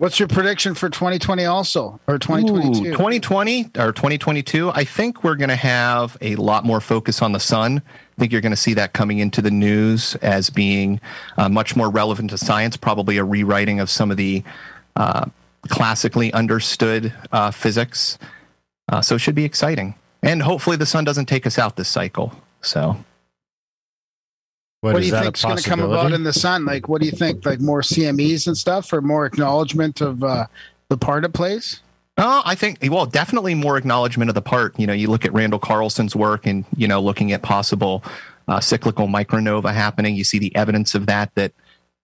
[0.00, 2.88] What's your prediction for 2020 also or 2022?
[2.88, 7.32] Ooh, 2020 or 2022, I think we're going to have a lot more focus on
[7.32, 7.82] the sun.
[7.86, 11.02] I think you're going to see that coming into the news as being
[11.36, 14.42] uh, much more relevant to science, probably a rewriting of some of the
[14.96, 15.26] uh,
[15.68, 18.16] classically understood uh, physics.
[18.88, 19.94] Uh, so it should be exciting.
[20.22, 22.32] And hopefully the sun doesn't take us out this cycle.
[22.62, 22.96] So
[24.80, 26.64] What, do you think is going to come about in the sun?
[26.64, 27.44] Like, what do you think?
[27.44, 30.46] Like more CMEs and stuff, or more acknowledgement of uh,
[30.88, 31.80] the part it plays?
[32.16, 34.78] Oh, I think well, definitely more acknowledgement of the part.
[34.78, 38.02] You know, you look at Randall Carlson's work, and you know, looking at possible
[38.48, 40.16] uh, cyclical micronova happening.
[40.16, 41.34] You see the evidence of that.
[41.34, 41.52] That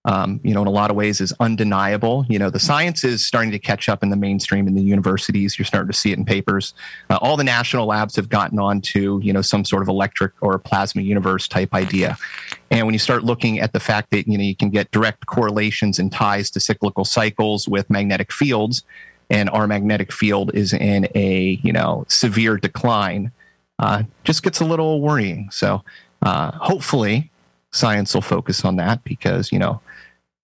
[0.05, 2.25] um, you know, in a lot of ways, is undeniable.
[2.29, 5.59] You know, the science is starting to catch up in the mainstream in the universities.
[5.59, 6.73] You're starting to see it in papers.
[7.09, 10.31] Uh, all the national labs have gotten on to you know some sort of electric
[10.41, 12.17] or plasma universe type idea.
[12.69, 15.25] And when you start looking at the fact that you know you can get direct
[15.25, 18.83] correlations and ties to cyclical cycles with magnetic fields,
[19.29, 23.31] and our magnetic field is in a you know severe decline,
[23.79, 25.49] uh, just gets a little worrying.
[25.51, 25.83] So
[26.21, 27.31] uh, hopefully,
[27.71, 29.81] science will focus on that because you know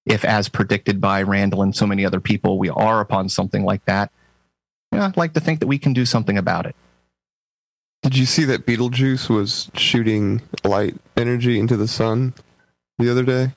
[0.06, 3.84] if as predicted by Randall and so many other people, we are upon something like
[3.86, 4.12] that.
[4.92, 6.76] Yeah, I'd like to think that we can do something about it.
[8.04, 12.34] Did you see that Betelgeuse was shooting light energy into the sun
[13.00, 13.54] the other day?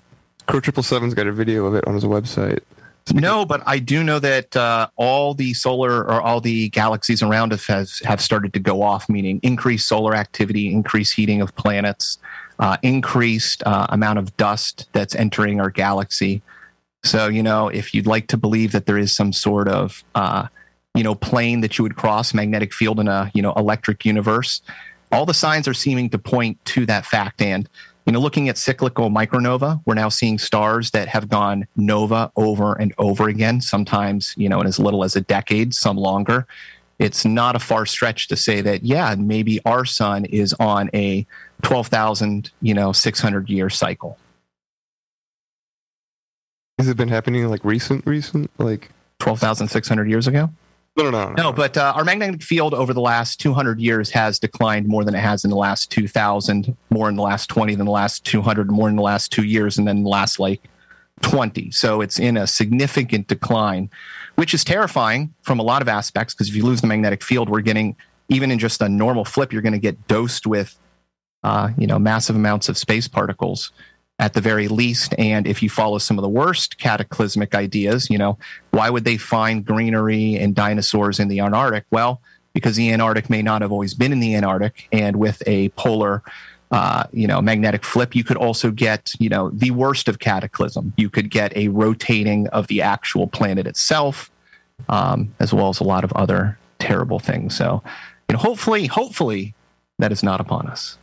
[0.46, 2.60] Crow Triple Seven's got a video of it on his website.
[3.12, 7.52] No, but I do know that uh, all the solar or all the galaxies around
[7.52, 12.18] us has have started to go off, meaning increased solar activity, increased heating of planets,
[12.58, 16.42] uh, increased uh, amount of dust that's entering our galaxy.
[17.04, 20.48] So, you know, if you'd like to believe that there is some sort of, uh,
[20.96, 24.62] you know, plane that you would cross magnetic field in a, you know, electric universe,
[25.12, 27.42] all the signs are seeming to point to that fact.
[27.42, 27.68] And,
[28.06, 32.74] you know, looking at cyclical micronova, we're now seeing stars that have gone nova over
[32.74, 36.46] and over again, sometimes, you know, in as little as a decade, some longer.
[36.98, 41.26] It's not a far stretch to say that, yeah, maybe our sun is on a
[41.60, 44.18] 12,000, you know, 600 year cycle.
[46.78, 48.50] Has it been happening like recent, recent?
[48.58, 50.50] Like 12,600 years ago?
[50.96, 51.34] No, no, no.
[51.34, 55.14] No, but uh, our magnetic field over the last 200 years has declined more than
[55.14, 58.70] it has in the last 2000, more in the last 20 than the last 200,
[58.70, 60.62] more in the last two years, and then the last like
[61.20, 61.70] 20.
[61.70, 63.90] So it's in a significant decline,
[64.36, 67.50] which is terrifying from a lot of aspects because if you lose the magnetic field,
[67.50, 67.94] we're getting,
[68.30, 70.78] even in just a normal flip, you're going to get dosed with,
[71.42, 73.70] uh, you know, massive amounts of space particles
[74.18, 75.14] at the very least.
[75.18, 78.38] And if you follow some of the worst cataclysmic ideas, you know,
[78.70, 81.84] why would they find greenery and dinosaurs in the Antarctic?
[81.90, 82.20] Well,
[82.54, 86.22] because the Antarctic may not have always been in the Antarctic, and with a polar,
[86.70, 90.94] uh, you know, magnetic flip, you could also get, you know, the worst of cataclysm.
[90.96, 94.30] You could get a rotating of the actual planet itself,
[94.88, 97.54] um, as well as a lot of other terrible things.
[97.54, 97.82] So,
[98.30, 99.54] you know, hopefully, hopefully,
[99.98, 100.96] that is not upon us.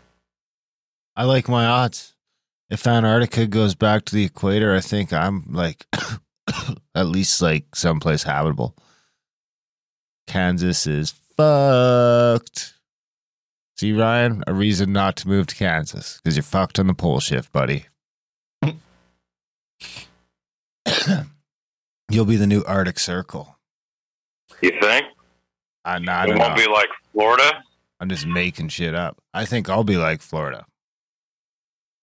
[1.16, 2.12] I like my odds.
[2.74, 5.86] If Antarctica goes back to the equator, I think I'm like
[6.95, 8.76] at least like someplace habitable.
[10.26, 12.74] Kansas is fucked.
[13.78, 17.19] See, Ryan, a reason not to move to Kansas because you're fucked on the pole
[17.19, 17.86] shift, buddy.
[22.09, 23.55] You'll be the new Arctic Circle.
[24.61, 25.05] You think?
[25.86, 26.65] I, nah, I It won't know.
[26.65, 27.63] be like Florida.
[27.99, 29.21] I'm just making shit up.
[29.32, 30.65] I think I'll be like Florida.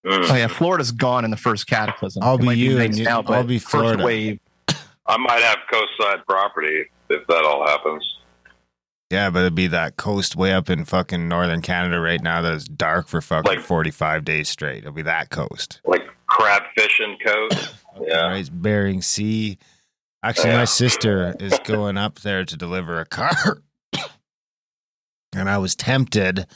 [0.06, 0.30] Mm.
[0.30, 2.22] Oh yeah, Florida's gone in the first cataclysm.
[2.22, 4.04] I'll It be you nice and you- now, I'll but be first Florida.
[4.04, 4.40] wave.
[5.06, 8.04] I might have coastside property if that all happens.
[9.10, 12.64] Yeah, but it'd be that coast way up in fucking northern Canada right now that's
[12.64, 14.78] dark for fucking 45 days straight.
[14.78, 15.80] It'll be that coast.
[15.84, 17.74] Like crab fishing coast.
[18.06, 18.28] Yeah.
[18.28, 18.48] Right?
[18.52, 19.58] Bering Sea.
[20.22, 20.58] Actually, Yeah.
[20.58, 23.62] my sister is going up there to deliver a car.
[25.34, 26.46] and I was tempted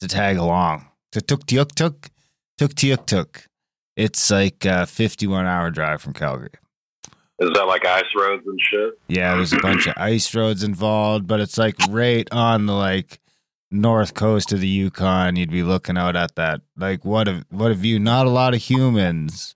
[0.00, 0.86] to tag along.
[1.12, 2.08] To tuk tuk tuk.
[2.58, 3.46] Tuk tuk tuk.
[3.96, 6.50] It's like a 51 hour drive from Calgary.
[7.38, 8.98] Is that like ice roads and shit?
[9.08, 13.20] Yeah, there's a bunch of ice roads involved, but it's like right on the like
[13.70, 15.36] north coast of the Yukon.
[15.36, 16.62] You'd be looking out at that.
[16.78, 17.98] Like what a what a view.
[17.98, 19.54] Not a lot of humans.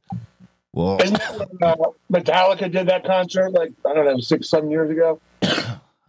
[0.72, 1.76] Well, Isn't that when uh,
[2.12, 5.20] Metallica did that concert like I don't know six seven years ago?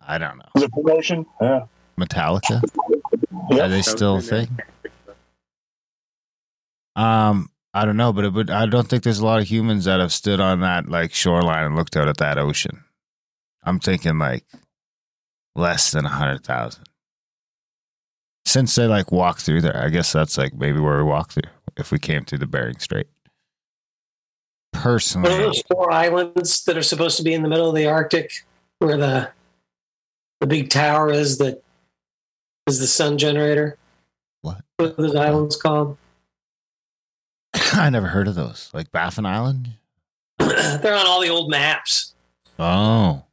[0.06, 0.46] I don't know.
[0.56, 1.26] Was it promotion?
[1.42, 1.66] Yeah.
[1.98, 2.62] Metallica.
[3.52, 4.50] Are they still a thing?
[6.96, 9.86] Um, I don't know, but it would, I don't think there's a lot of humans
[9.86, 12.84] that have stood on that like shoreline and looked out at that ocean.
[13.64, 14.46] I'm thinking like
[15.56, 16.84] less than a hundred thousand.
[18.46, 21.50] Since they like walk through there, I guess that's like maybe where we walk through
[21.78, 23.08] if we came through the Bering Strait.
[24.72, 27.76] What are Personally, those four islands that are supposed to be in the middle of
[27.76, 28.32] the Arctic,
[28.80, 29.30] where the
[30.40, 31.62] the big tower is that
[32.68, 33.78] is the sun generator?
[34.42, 34.62] What?
[34.78, 35.98] What are those islands called?
[37.74, 38.70] I never heard of those.
[38.74, 39.76] Like Baffin Island.
[40.40, 42.14] They're on all the old maps.
[42.60, 43.24] Oh,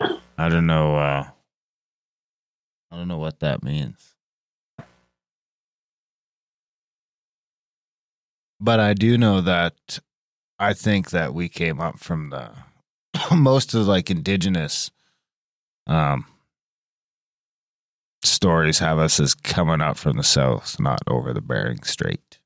[0.00, 0.96] I don't know.
[0.96, 1.28] Uh,
[2.90, 4.14] I don't know what that means.
[8.60, 10.00] But I do know that
[10.58, 12.50] I think that we came up from the
[13.34, 14.90] most of like indigenous
[15.86, 16.26] um
[18.24, 22.37] stories have us as coming up from the south, not over the Bering Strait.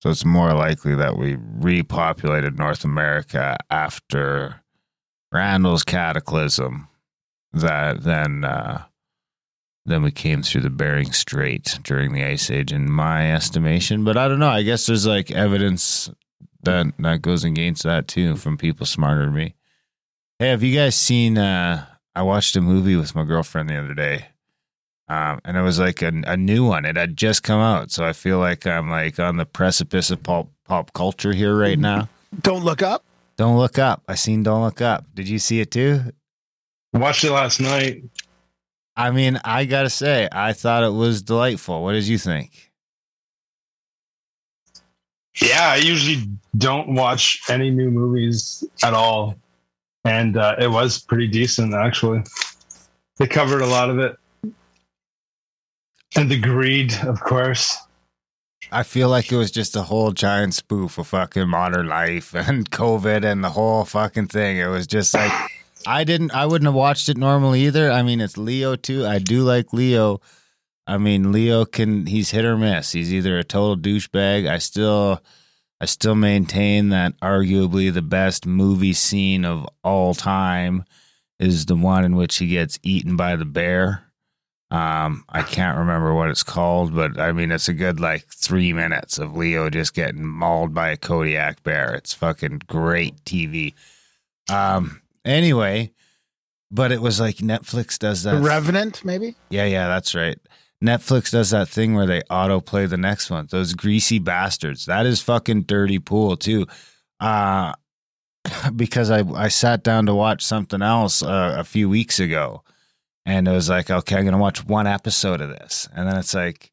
[0.00, 4.62] So it's more likely that we repopulated North America after
[5.32, 6.88] Randall's cataclysm
[7.52, 8.84] that then uh,
[9.86, 14.04] then we came through the Bering Strait during the Ice Age, in my estimation.
[14.04, 14.48] But I don't know.
[14.48, 16.10] I guess there's like evidence
[16.62, 19.54] that that goes against that too from people smarter than me.
[20.38, 21.38] Hey, have you guys seen?
[21.38, 24.26] Uh, I watched a movie with my girlfriend the other day,
[25.08, 26.84] um, and it was like a, a new one.
[26.84, 30.22] It had just come out, so I feel like I'm like on the precipice of
[30.22, 32.08] pop pop culture here right now.
[32.42, 33.04] Don't look up.
[33.38, 34.02] Don't look up.
[34.08, 35.06] I seen Don't Look Up.
[35.14, 36.00] Did you see it too?
[36.92, 38.02] Watched it last night.
[38.96, 41.84] I mean, I gotta say, I thought it was delightful.
[41.84, 42.72] What did you think?
[45.40, 49.36] Yeah, I usually don't watch any new movies at all,
[50.04, 52.24] and uh, it was pretty decent actually.
[53.18, 54.16] They covered a lot of it,
[56.16, 57.76] and the greed, of course.
[58.70, 62.70] I feel like it was just a whole giant spoof of fucking modern life and
[62.70, 64.58] COVID and the whole fucking thing.
[64.58, 65.32] It was just like
[65.86, 67.90] I didn't I wouldn't have watched it normally either.
[67.90, 69.06] I mean, it's Leo too.
[69.06, 70.20] I do like Leo.
[70.86, 72.92] I mean, Leo can he's hit or miss.
[72.92, 74.48] He's either a total douchebag.
[74.48, 75.22] I still
[75.80, 80.84] I still maintain that arguably the best movie scene of all time
[81.38, 84.07] is the one in which he gets eaten by the bear.
[84.70, 88.74] Um, I can't remember what it's called, but I mean, it's a good like three
[88.74, 91.94] minutes of Leo just getting mauled by a Kodiak bear.
[91.94, 93.72] It's fucking great TV.
[94.50, 95.92] Um, anyway,
[96.70, 98.42] but it was like Netflix does The that.
[98.42, 99.36] Revenant, maybe.
[99.48, 100.38] Yeah, yeah, that's right.
[100.84, 103.48] Netflix does that thing where they autoplay the next one.
[103.50, 104.84] Those greasy bastards.
[104.84, 106.66] That is fucking dirty pool too.
[107.18, 107.72] Uh
[108.76, 112.62] because I I sat down to watch something else uh, a few weeks ago
[113.28, 115.86] and it was like, okay, I'm to watch one episode of this.
[115.94, 116.72] And then it's like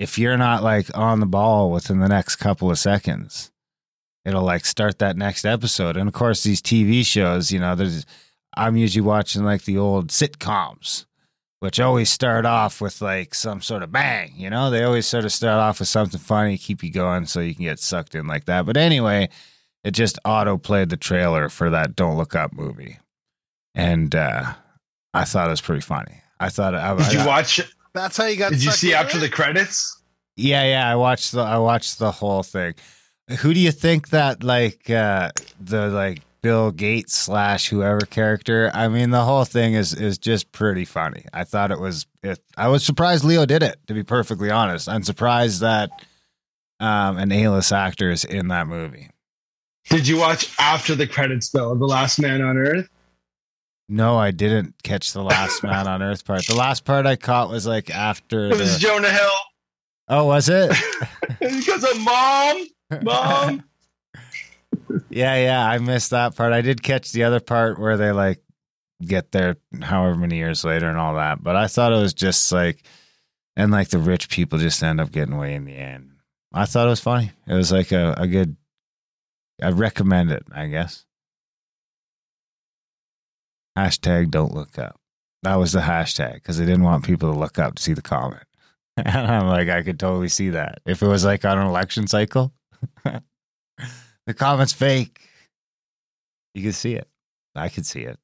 [0.00, 3.52] if you're not like on the ball within the next couple of seconds,
[4.24, 5.96] it'll like start that next episode.
[5.96, 8.04] And of course these TV shows, you know, there's
[8.56, 11.06] I'm usually watching like the old sitcoms
[11.60, 14.68] which always start off with like some sort of bang, you know?
[14.68, 17.62] They always sort of start off with something funny, keep you going so you can
[17.62, 18.66] get sucked in like that.
[18.66, 19.28] But anyway,
[19.84, 22.98] it just auto played the trailer for that Don't Look Up movie.
[23.76, 24.54] And uh
[25.14, 26.14] I thought it was pretty funny.
[26.40, 27.60] I thought I, Did you I- watch?
[27.94, 28.52] That's how you got.
[28.52, 30.00] Did you see in after the credits?
[30.36, 32.74] Yeah, yeah, I watched the I watched the whole thing.
[33.40, 38.70] Who do you think that like uh the like Bill Gates slash whoever character?
[38.72, 41.26] I mean, the whole thing is is just pretty funny.
[41.34, 42.06] I thought it was.
[42.22, 43.76] It, I was surprised Leo did it.
[43.88, 45.90] To be perfectly honest, I'm surprised that
[46.80, 49.10] um an A-list actor is in that movie.
[49.90, 51.74] Did you watch after the credits though?
[51.74, 52.88] The Last Man on Earth.
[53.92, 56.46] No, I didn't catch the last man on Earth part.
[56.46, 58.46] The last part I caught was like after.
[58.46, 59.30] It was the- Jonah Hill.
[60.08, 60.72] oh, was it?
[61.40, 62.66] because of mom,
[63.02, 63.64] mom.
[65.10, 66.52] Yeah, yeah, I missed that part.
[66.54, 68.42] I did catch the other part where they like
[69.04, 71.42] get there however many years later and all that.
[71.42, 72.82] But I thought it was just like
[73.54, 76.12] and like the rich people just end up getting away in the end.
[76.52, 77.30] I thought it was funny.
[77.46, 78.56] It was like a, a good
[79.62, 81.04] I recommend it, I guess.
[83.76, 85.00] Hashtag don't look up.
[85.42, 88.02] That was the hashtag because they didn't want people to look up to see the
[88.02, 88.44] comment.
[88.98, 90.80] And I'm like, I could totally see that.
[90.84, 92.52] If it was like on an election cycle,
[94.26, 95.18] the comment's fake.
[96.54, 97.08] You can see it.
[97.54, 98.18] I can see it.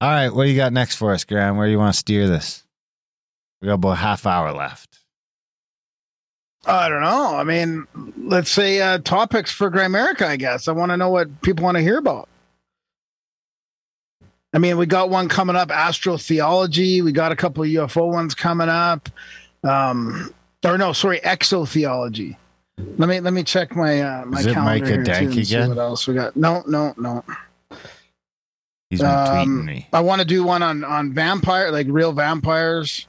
[0.00, 1.56] All right, what do you got next for us, Graham?
[1.56, 2.64] Where do you want to steer this?
[3.60, 4.98] We got about half hour left.
[6.66, 7.36] I don't know.
[7.36, 7.86] I mean,
[8.16, 10.68] let's say uh, topics for Grimerica, I guess.
[10.68, 12.28] I want to know what people want to hear about.
[14.54, 17.02] I mean, we got one coming up, astrotheology.
[17.02, 19.08] We got a couple of UFO ones coming up.
[19.62, 20.32] Um,
[20.64, 22.36] or no, sorry, exotheology.
[22.96, 25.22] Let me let me check my uh, my Is it calendar Micah here too Dank
[25.36, 25.68] and see again?
[25.70, 26.36] what else we got.
[26.36, 27.24] No, no, no.
[28.88, 29.88] He's been Um, tweeting me.
[29.92, 33.06] I want to do one on on vampire, like real vampires.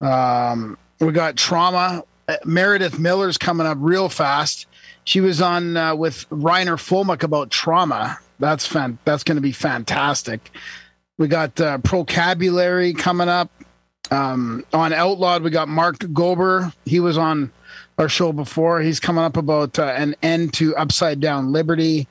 [0.00, 2.04] Um, we got trauma.
[2.26, 4.66] Uh, Meredith Miller's coming up real fast.
[5.04, 8.18] She was on uh, with Reiner Fuellmich about trauma.
[8.38, 8.98] That's fan.
[9.04, 10.50] That's going to be fantastic.
[11.18, 13.50] We got uh, vocabulary coming up.
[14.10, 16.72] Um, on Outlawed, we got Mark Gober.
[16.84, 17.52] He was on
[17.98, 18.80] our show before.
[18.80, 22.06] He's coming up about uh, an end to upside down liberty.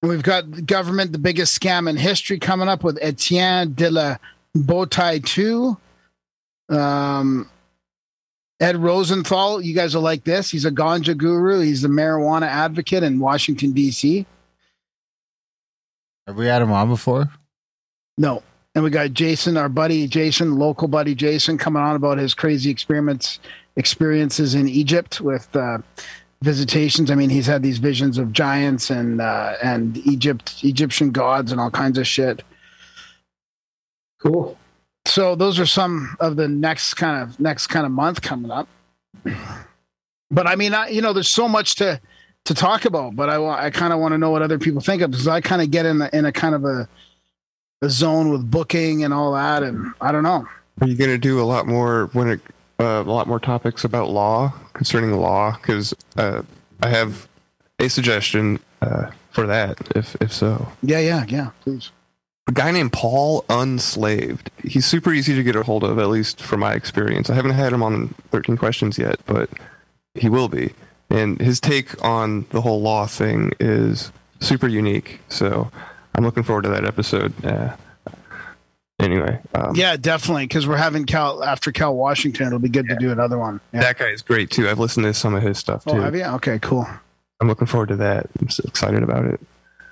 [0.00, 4.16] And We've got government, the biggest scam in history, coming up with Etienne de la
[4.56, 5.76] Boetie 2.
[6.74, 7.50] Um,
[8.60, 10.50] Ed Rosenthal, you guys will like this.
[10.50, 11.60] He's a ganja guru.
[11.60, 14.24] He's the marijuana advocate in Washington, D.C.
[16.26, 17.30] Have we had him on before?
[18.16, 18.42] No.
[18.74, 22.70] And we got Jason, our buddy Jason, local buddy Jason, coming on about his crazy
[22.70, 23.38] experiments,
[23.76, 25.78] experiences in Egypt with uh,
[26.42, 27.10] visitations.
[27.10, 31.60] I mean, he's had these visions of giants and uh, and Egypt, Egyptian gods, and
[31.60, 32.42] all kinds of shit.
[34.20, 34.56] Cool.
[35.04, 38.68] So those are some of the next kind of next kind of month coming up.
[40.30, 42.00] But I mean, I, you know, there's so much to
[42.44, 43.14] to talk about.
[43.16, 43.36] But I
[43.66, 45.70] I kind of want to know what other people think of because I kind of
[45.70, 46.88] get in a, in a kind of a
[47.82, 50.46] a zone with booking and all that, and I don't know.
[50.80, 52.40] Are you going to do a lot more when it
[52.80, 55.56] uh, a lot more topics about law concerning law?
[55.60, 56.42] Because uh,
[56.82, 57.28] I have
[57.78, 59.78] a suggestion uh, for that.
[59.96, 61.50] If if so, Yeah, yeah, yeah.
[61.62, 61.90] Please.
[62.48, 64.50] a guy named Paul Unslaved.
[64.64, 67.30] He's super easy to get a hold of, at least from my experience.
[67.30, 69.50] I haven't had him on 13 questions yet, but
[70.14, 70.72] he will be.
[71.12, 74.10] And his take on the whole law thing is
[74.40, 75.20] super unique.
[75.28, 75.70] So
[76.14, 77.32] I'm looking forward to that episode.
[77.44, 77.76] Uh,
[78.98, 80.46] anyway, um, yeah, definitely.
[80.46, 82.46] Because we're having Cal after Cal Washington.
[82.46, 83.60] It'll be good to do another one.
[83.74, 83.80] Yeah.
[83.80, 84.68] that guy is great too.
[84.68, 85.92] I've listened to some of his stuff too.
[85.92, 86.24] Oh, have you?
[86.24, 86.86] Okay, cool.
[87.40, 88.30] I'm looking forward to that.
[88.40, 89.40] I'm so excited about it.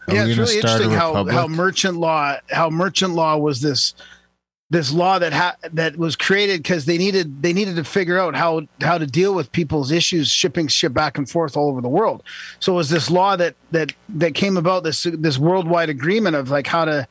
[0.08, 3.94] yeah, it's really interesting how, how merchant law how merchant law was this
[4.70, 8.36] this law that ha- that was created because they needed they needed to figure out
[8.36, 11.88] how how to deal with people's issues shipping shit back and forth all over the
[11.88, 12.22] world.
[12.60, 16.50] So it was this law that that that came about this this worldwide agreement of
[16.50, 17.08] like how to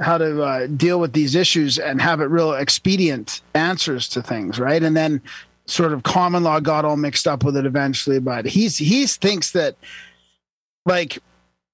[0.00, 4.58] how to uh, deal with these issues and have it real expedient answers to things,
[4.58, 4.82] right?
[4.82, 5.22] And then
[5.66, 9.52] sort of common law got all mixed up with it eventually, but he's he thinks
[9.52, 9.76] that
[10.84, 11.18] like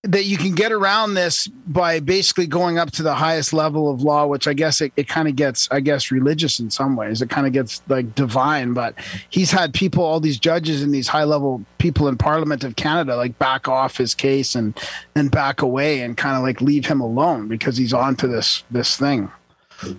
[0.04, 4.02] that you can get around this by basically going up to the highest level of
[4.02, 7.22] law, which I guess it, it kind of gets, I guess, religious in some ways.
[7.22, 8.96] It kind of gets like divine, but
[9.30, 13.14] he's had people, all these judges and these high level people in Parliament of Canada,
[13.16, 14.76] like back off his case and
[15.14, 18.96] and back away and kind of like leave him alone because he's onto this this
[18.96, 19.30] thing.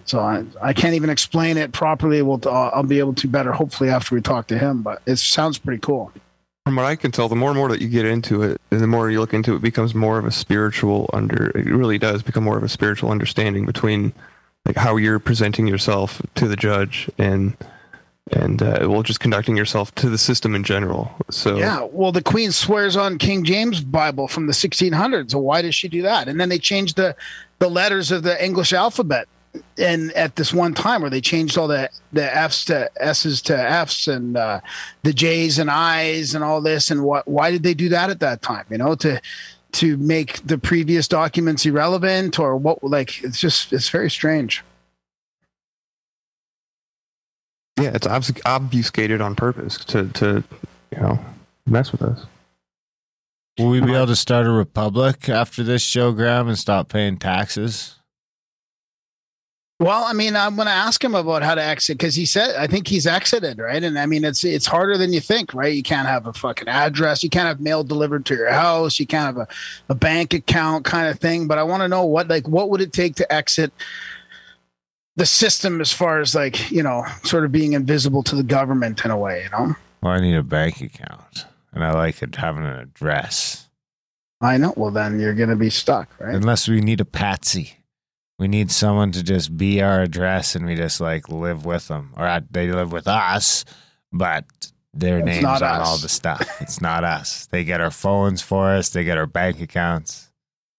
[0.05, 2.21] So I, I can't even explain it properly.
[2.21, 4.81] We'll I'll, I'll be able to better hopefully after we talk to him.
[4.81, 6.11] But it sounds pretty cool.
[6.65, 8.79] From what I can tell, the more and more that you get into it, and
[8.79, 11.49] the more you look into it, it becomes more of a spiritual under.
[11.57, 14.13] It really does become more of a spiritual understanding between
[14.65, 17.57] like how you're presenting yourself to the judge and
[18.31, 21.13] and uh, well, just conducting yourself to the system in general.
[21.29, 25.31] So Yeah, well, the Queen swears on King James Bible from the 1600s.
[25.31, 26.29] So why does she do that?
[26.29, 27.15] And then they changed the
[27.59, 29.27] the letters of the English alphabet,
[29.77, 33.57] and at this one time where they changed all the the F's to S's to
[33.57, 34.59] F's and uh,
[35.03, 36.91] the J's and I's and all this.
[36.91, 37.27] And what?
[37.27, 38.65] Why did they do that at that time?
[38.69, 39.21] You know, to
[39.73, 42.83] to make the previous documents irrelevant or what?
[42.83, 44.63] Like it's just it's very strange.
[47.79, 50.43] yeah, it's obfus- obfuscated on purpose to to
[50.91, 51.19] you know
[51.65, 52.25] mess with us.
[53.57, 57.17] Will we be able to start a republic after this show, Graham, and stop paying
[57.17, 57.99] taxes?
[59.79, 62.55] Well, I mean, I'm going to ask him about how to exit because he said
[62.55, 63.83] I think he's exited, right?
[63.83, 65.73] And I mean, it's it's harder than you think, right?
[65.73, 69.07] You can't have a fucking address, you can't have mail delivered to your house, you
[69.07, 69.47] can't have a,
[69.89, 71.47] a bank account kind of thing.
[71.47, 73.73] But I want to know what like what would it take to exit
[75.15, 79.03] the system as far as like you know, sort of being invisible to the government
[79.03, 79.75] in a way, you know?
[80.01, 83.67] Well, I need a bank account, and I like it having an address.
[84.39, 84.73] I know.
[84.77, 86.35] Well, then you're going to be stuck, right?
[86.35, 87.77] Unless we need a patsy.
[88.43, 92.11] We need someone to just be our address and we just like live with them.
[92.17, 93.63] Or uh, they live with us,
[94.11, 94.43] but
[94.93, 95.87] their It's names on us.
[95.87, 96.45] all the stuff.
[96.59, 97.45] It's not us.
[97.45, 100.29] They get our phones for us, they get our bank accounts.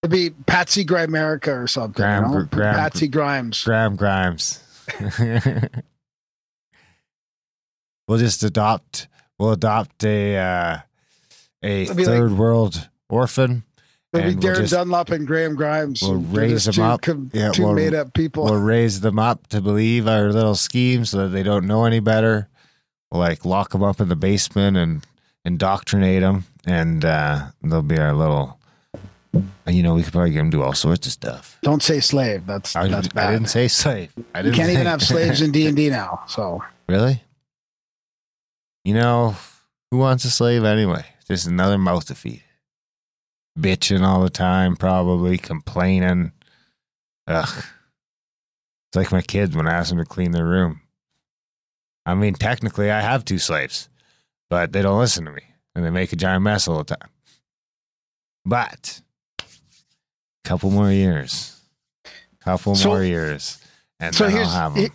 [0.02, 1.92] It'd be Patsy Grimerica or something.
[2.02, 2.44] Graham, you know?
[2.44, 3.64] Graham- Patsy Grimes.
[3.64, 4.62] Graham Grimes.
[8.06, 9.08] we'll just adopt
[9.38, 10.78] we'll adopt a uh,
[11.62, 13.64] a third world orphan.
[14.14, 16.00] It'll be and we'll Darren just- Dunlop and Graham Grimes.
[16.02, 17.02] We'll raise them two up.
[17.02, 18.44] com- Yeah, two we'll- made up people.
[18.44, 22.00] We'll raise them up to believe our little scheme so that they don't know any
[22.00, 22.48] better.
[23.10, 25.06] We'll like lock them up in the basement and
[25.44, 28.58] indoctrinate them, and uh, they'll be our little.
[29.66, 31.58] You know, we could probably get them to do all sorts of stuff.
[31.62, 32.46] Don't say slave.
[32.46, 34.12] That's I, that's I didn't say slave.
[34.32, 36.22] I you didn't can't even have slaves in D and D now.
[36.28, 37.20] So Really?
[38.84, 39.34] You know,
[39.90, 41.04] who wants a slave anyway?
[41.26, 42.42] Just another mouth to feed.
[43.59, 46.32] Bitching all the time, probably complaining.
[47.26, 47.48] Ugh.
[48.88, 50.80] It's like my kids when I ask them to clean their room.
[52.07, 53.88] I mean, technically, I have two slaves,
[54.50, 55.42] but they don't listen to me
[55.74, 57.09] and they make a giant mess all the time.
[58.44, 59.00] But,
[59.40, 59.44] a
[60.48, 61.61] couple more years.
[62.05, 63.59] a Couple So- more years.
[64.00, 64.90] And so then I'll have 'em.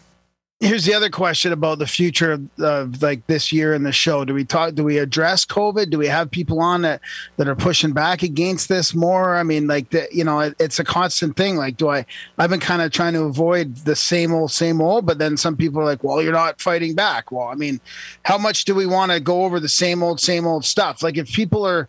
[0.60, 4.26] Here's the other question about the future of, of like this year in the show.
[4.26, 4.76] Do we talk?
[4.76, 5.90] Do we address COVID?
[5.90, 7.02] Do we have people on that
[7.38, 9.36] that are pushing back against this more?
[9.36, 11.56] I mean, like the, you know, it, it's a constant thing.
[11.56, 12.06] Like, do I?
[12.38, 15.06] I've been kind of trying to avoid the same old, same old.
[15.06, 17.32] But then some people are like, well, you're not fighting back.
[17.32, 17.80] Well, I mean,
[18.24, 21.02] how much do we want to go over the same old, same old stuff?
[21.02, 21.88] Like, if people are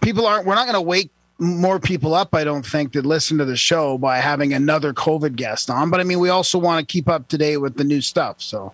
[0.00, 3.38] people aren't we're not going to wake more people up i don't think that listen
[3.38, 6.80] to the show by having another covid guest on but i mean we also want
[6.86, 8.72] to keep up to date with the new stuff so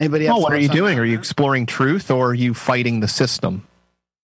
[0.00, 0.96] anybody Well, what are you doing?
[0.96, 1.02] that?
[1.02, 3.66] Are you exploring truth or are you fighting the system?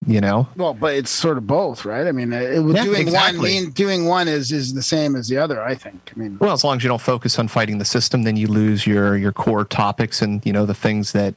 [0.07, 0.47] You know?
[0.57, 3.39] well but it's sort of both right i mean uh, it, Yeah, doing exactly.
[3.39, 6.37] one mean doing one is is the same as the other i think i mean
[6.39, 9.17] Well, as long as you don't focus on fighting the system, then you lose your
[9.17, 11.35] your core topics and you know the things that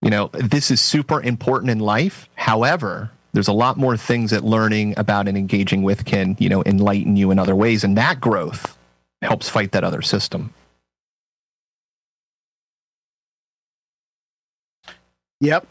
[0.00, 0.30] you know.
[0.32, 2.28] This is super important in life.
[2.36, 6.60] However, there's a lot more things that learning about and engaging with can you know
[6.66, 8.76] enlighten you in other ways, and that growth
[9.22, 10.52] helps fight that other system.
[15.40, 15.68] Yep.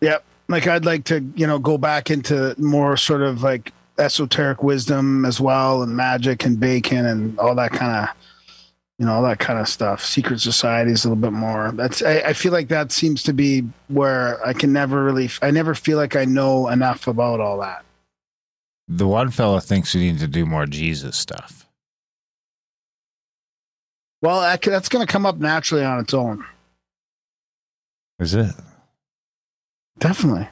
[0.00, 0.24] Yep.
[0.48, 5.24] Like I'd like to, you know, go back into more sort of like esoteric wisdom
[5.24, 8.14] as well and magic and bacon and all that kind of
[8.98, 10.04] you know, all that kind of stuff.
[10.04, 11.70] Secret societies a little bit more.
[11.72, 15.50] That's I, I feel like that seems to be where I can never really I
[15.52, 17.84] never feel like I know enough about all that.
[18.88, 21.66] The one fella thinks we need to do more Jesus stuff.
[24.20, 26.44] Well, that, that's going to come up naturally on its own.
[28.18, 28.52] Is it?
[30.00, 30.48] Definitely.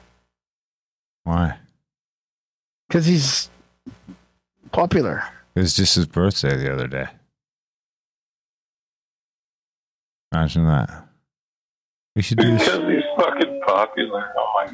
[1.25, 1.57] Why?
[2.89, 3.49] Cuz he's
[4.71, 5.23] popular.
[5.55, 7.07] It was just his birthday the other day.
[10.37, 11.07] Imagine that.
[12.15, 14.31] We should do Because he's fucking popular.
[14.37, 14.67] Oh my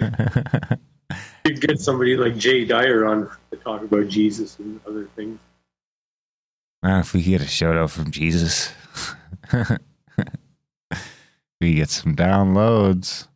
[0.00, 0.78] god.
[1.44, 5.38] could get somebody like Jay Dyer on to talk about Jesus and other things.
[6.82, 8.72] Man, if we get a shout out from Jesus,
[11.60, 13.28] we get some downloads.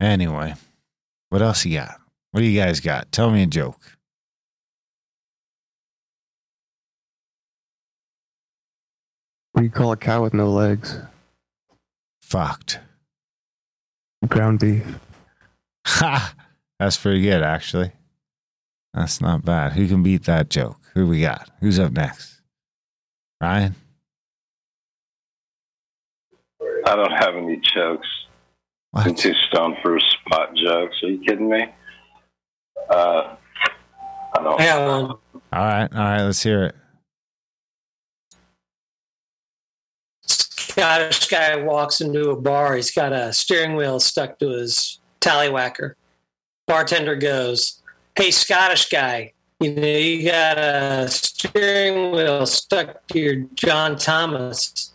[0.00, 0.54] Anyway,
[1.28, 2.00] what else you got?
[2.30, 3.12] What do you guys got?
[3.12, 3.98] Tell me a joke.
[9.62, 10.98] Do you call a cow with no legs?
[12.20, 12.80] Fucked.
[14.26, 14.84] Ground beef.
[15.86, 16.34] Ha!
[16.80, 17.92] That's pretty good, actually.
[18.92, 19.74] That's not bad.
[19.74, 20.78] Who can beat that joke?
[20.94, 21.48] Who we got?
[21.60, 22.40] Who's up next?
[23.40, 23.76] Ryan?
[26.84, 28.08] I don't have any jokes.
[28.92, 30.96] I'm too stoned for spot jokes.
[31.04, 31.66] Are you kidding me?
[32.90, 33.36] Uh,
[34.36, 34.60] I don't.
[34.60, 35.20] All
[35.52, 36.74] right, all right, let's hear it.
[40.72, 42.76] Scottish guy walks into a bar.
[42.76, 45.96] He's got a steering wheel stuck to his tallywhacker.
[46.66, 47.82] Bartender goes,
[48.16, 54.92] "Hey, Scottish guy, you know you got a steering wheel stuck to your John Thomas."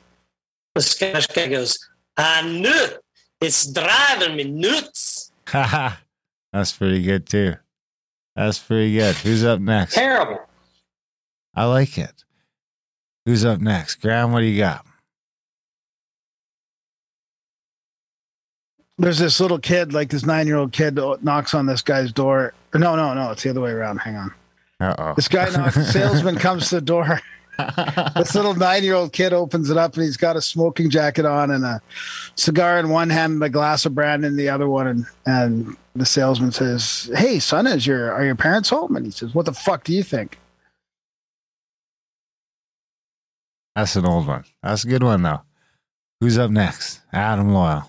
[0.73, 1.77] The Scottish guy goes,
[2.17, 2.99] ah, "I knew it.
[3.39, 5.97] it's driving me nuts." Haha.
[6.53, 7.53] That's pretty good, too.
[8.35, 9.15] That's pretty good.
[9.17, 9.93] Who's up next?
[9.93, 10.39] Terrible.
[11.53, 12.23] I like it.
[13.27, 14.01] Who's up next?
[14.01, 14.86] Graham, what do you got?
[18.97, 22.53] There's this little kid, like this nine year old kid, knocks on this guy's door.
[22.73, 23.97] Or no, no, no, it's the other way around.
[23.97, 24.33] Hang on.
[24.79, 25.13] Uh oh.
[25.15, 27.21] This guy knocks, salesman comes to the door.
[28.15, 31.25] this little nine year old kid opens it up and he's got a smoking jacket
[31.25, 31.81] on and a
[32.35, 34.87] cigar in one hand, and a glass of brandy in the other one.
[34.87, 38.95] And, and the salesman says, Hey, son, is your are your parents home?
[38.95, 40.39] And he says, What the fuck do you think?
[43.75, 44.43] That's an old one.
[44.63, 45.41] That's a good one, though.
[46.19, 46.99] Who's up next?
[47.13, 47.87] Adam Loyal.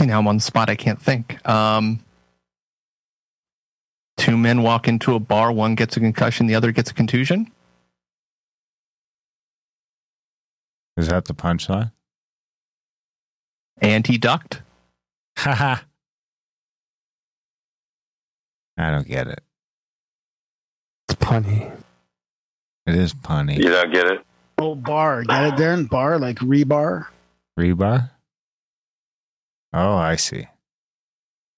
[0.00, 0.70] See now I'm on the spot.
[0.70, 1.46] I can't think.
[1.46, 2.00] Um,
[4.16, 5.52] two men walk into a bar.
[5.52, 6.46] One gets a concussion.
[6.46, 7.52] The other gets a contusion.
[10.96, 11.92] Is that the punchline?
[13.82, 14.62] And he ducked.
[15.36, 15.82] Haha.
[18.78, 19.42] I don't get it.
[21.10, 21.70] It's punny.
[22.86, 23.58] It is punny.
[23.58, 24.24] You don't get it?
[24.56, 25.24] Oh, bar.
[25.24, 25.90] Get it, Darren?
[25.90, 27.08] Bar, like rebar?
[27.58, 28.08] Rebar?
[29.72, 30.46] Oh, I see.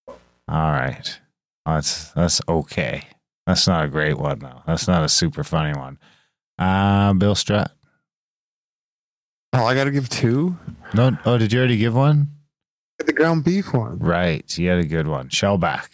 [0.09, 0.17] All
[0.73, 1.21] right.
[1.65, 3.05] That's that's okay.
[3.47, 4.63] That's not a great one though.
[4.67, 5.99] That's not a super funny one.
[6.59, 7.71] Uh Bill Strat.
[9.55, 10.57] Oh, I got to give two.
[10.95, 12.29] No, oh, did you already give one?
[12.99, 13.99] The ground beef one.
[13.99, 15.29] Right, you had a good one.
[15.29, 15.89] Shellback.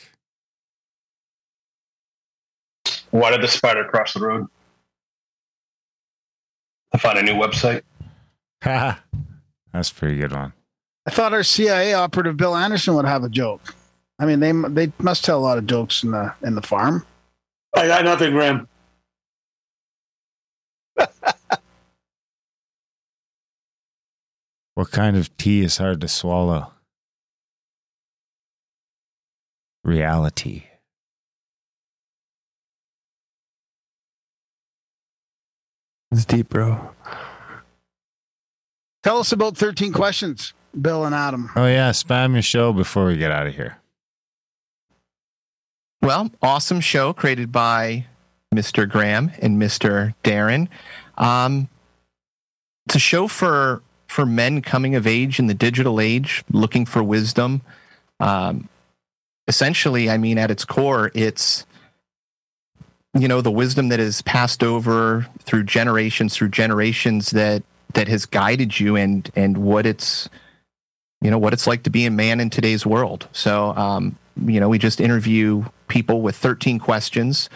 [3.10, 4.46] Why did the spider cross the road?
[6.92, 7.82] To find a new website.
[8.62, 9.02] Ha.
[9.72, 10.52] That's a pretty good one.
[11.08, 13.74] I thought our CIA operative Bill Anderson would have a joke.
[14.18, 17.06] I mean, they they must tell a lot of jokes in the in the farm.
[17.74, 18.68] I got nothing, Graham.
[24.74, 26.72] What kind of tea is hard to swallow?
[29.82, 30.64] Reality.
[36.12, 36.90] It's deep, bro.
[39.02, 41.50] Tell us about 13 questions, Bill and Adam.
[41.56, 43.78] Oh yeah, spam your show before we get out of here.
[46.02, 48.06] Well, awesome show created by
[48.54, 48.88] Mr.
[48.88, 50.14] Graham and Mr.
[50.22, 50.68] Darren.
[51.16, 51.68] Um,
[52.86, 57.02] it's a show for for men coming of age in the digital age, looking for
[57.02, 57.60] wisdom.
[58.20, 58.68] Um,
[59.46, 61.66] essentially, I mean, at its core, it's
[63.14, 67.62] you know the wisdom that is passed over through generations through generations that
[67.94, 70.28] that has guided you and and what it's
[71.20, 73.28] you know what it's like to be a man in today's world.
[73.32, 74.16] So um
[74.46, 77.48] you know we just interview people with 13 questions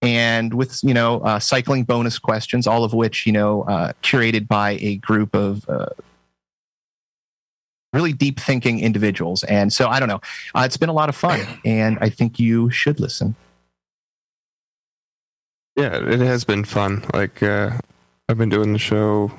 [0.00, 4.48] and with you know uh, cycling bonus questions all of which you know uh, curated
[4.48, 5.86] by a group of uh,
[7.92, 9.44] really deep thinking individuals.
[9.44, 10.20] And so i don't know.
[10.54, 13.34] Uh, it's been a lot of fun and i think you should listen.
[15.76, 17.04] Yeah, it has been fun.
[17.12, 17.78] Like uh,
[18.28, 19.32] I've been doing the show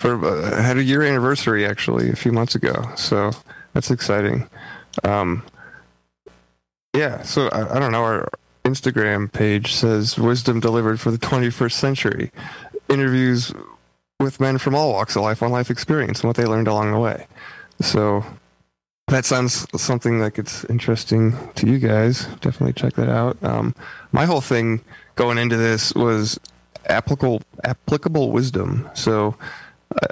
[0.00, 3.32] for uh, had a year anniversary actually a few months ago, so
[3.74, 4.48] that's exciting.
[5.04, 5.44] Um,
[6.94, 8.02] yeah, so I, I don't know.
[8.02, 8.30] Our
[8.64, 12.32] Instagram page says "Wisdom delivered for the 21st century."
[12.88, 13.52] Interviews
[14.18, 16.92] with men from all walks of life on life experience and what they learned along
[16.92, 17.26] the way.
[17.82, 18.24] So
[19.08, 22.24] that sounds something like it's interesting to you guys.
[22.40, 23.36] Definitely check that out.
[23.44, 23.74] Um,
[24.12, 24.82] my whole thing
[25.14, 26.40] going into this was
[26.86, 28.88] applicable applicable wisdom.
[28.94, 29.36] So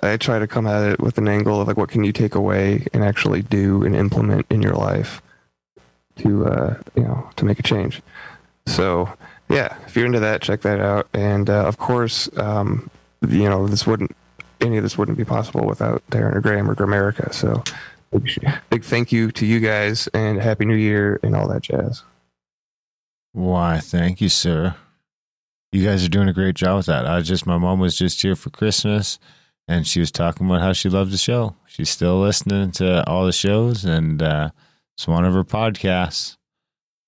[0.03, 2.35] I, try to come at it with an angle of like, what can you take
[2.35, 5.23] away and actually do and implement in your life
[6.19, 8.03] to uh, you know to make a change.
[8.67, 9.09] So
[9.49, 11.09] yeah, if you're into that, check that out.
[11.15, 12.91] And uh, of course, um,
[13.27, 14.15] you know this wouldn't
[14.61, 17.33] any of this wouldn't be possible without Darren or Graham or Grimerica.
[17.33, 17.63] So
[18.11, 18.29] big,
[18.71, 22.03] big thank you to you guys and happy New Year and all that jazz.
[23.33, 24.75] Why, thank you, sir.
[25.71, 27.07] You guys are doing a great job with that.
[27.07, 29.19] I just, my mom was just here for Christmas
[29.69, 31.55] and she was talking about how she loved the show.
[31.67, 34.51] She's still listening to all the shows and uh,
[34.97, 36.37] it's one of her podcasts.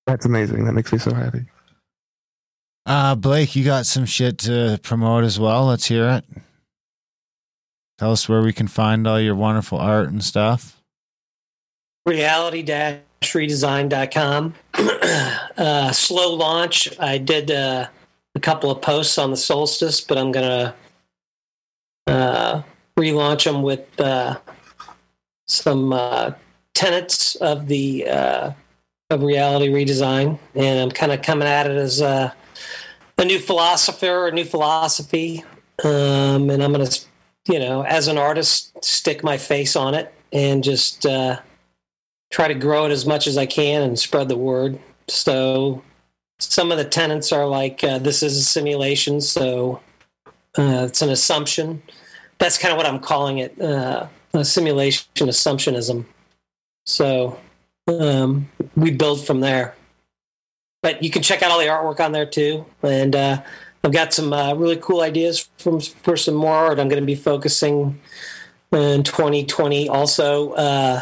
[0.07, 0.63] That's amazing.
[0.65, 1.45] That makes me so happy.
[2.85, 5.65] Uh, Blake, you got some shit to promote as well.
[5.65, 6.25] Let's hear it.
[7.97, 10.81] Tell us where we can find all your wonderful art and stuff.
[12.07, 14.53] reality-redesign.com.
[15.57, 16.89] uh, slow launch.
[16.99, 17.87] I did uh,
[18.33, 20.73] a couple of posts on the solstice, but I'm going to
[22.07, 22.61] uh,
[22.97, 24.37] relaunch them with uh,
[25.47, 26.31] some uh,
[26.73, 28.51] tenets of the uh,
[29.09, 32.33] of reality redesign, and I'm kind of coming at it as a,
[33.17, 35.43] a new philosopher, a new philosophy,
[35.83, 37.01] um, and I'm going to,
[37.47, 41.39] you know, as an artist, stick my face on it and just uh,
[42.31, 44.79] try to grow it as much as I can and spread the word.
[45.09, 45.83] So
[46.39, 49.81] some of the tenets are like uh, this is a simulation, so
[50.57, 51.81] uh, it's an assumption.
[52.37, 56.05] That's kind of what I'm calling it uh, a simulation assumptionism.
[56.85, 57.39] So
[57.87, 59.75] um, we build from there.
[60.81, 62.65] But you can check out all the artwork on there too.
[62.81, 63.41] And uh,
[63.83, 66.79] I've got some uh, really cool ideas from, for some more art.
[66.79, 67.99] I'm going to be focusing
[68.71, 71.01] in 2020 also uh,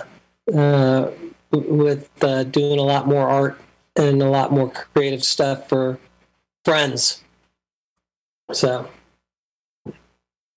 [0.54, 1.12] uh,
[1.52, 2.10] with
[2.52, 3.60] doing a lot more art
[3.96, 6.00] and a lot more creative stuff for
[6.66, 7.24] friends.
[8.52, 8.90] So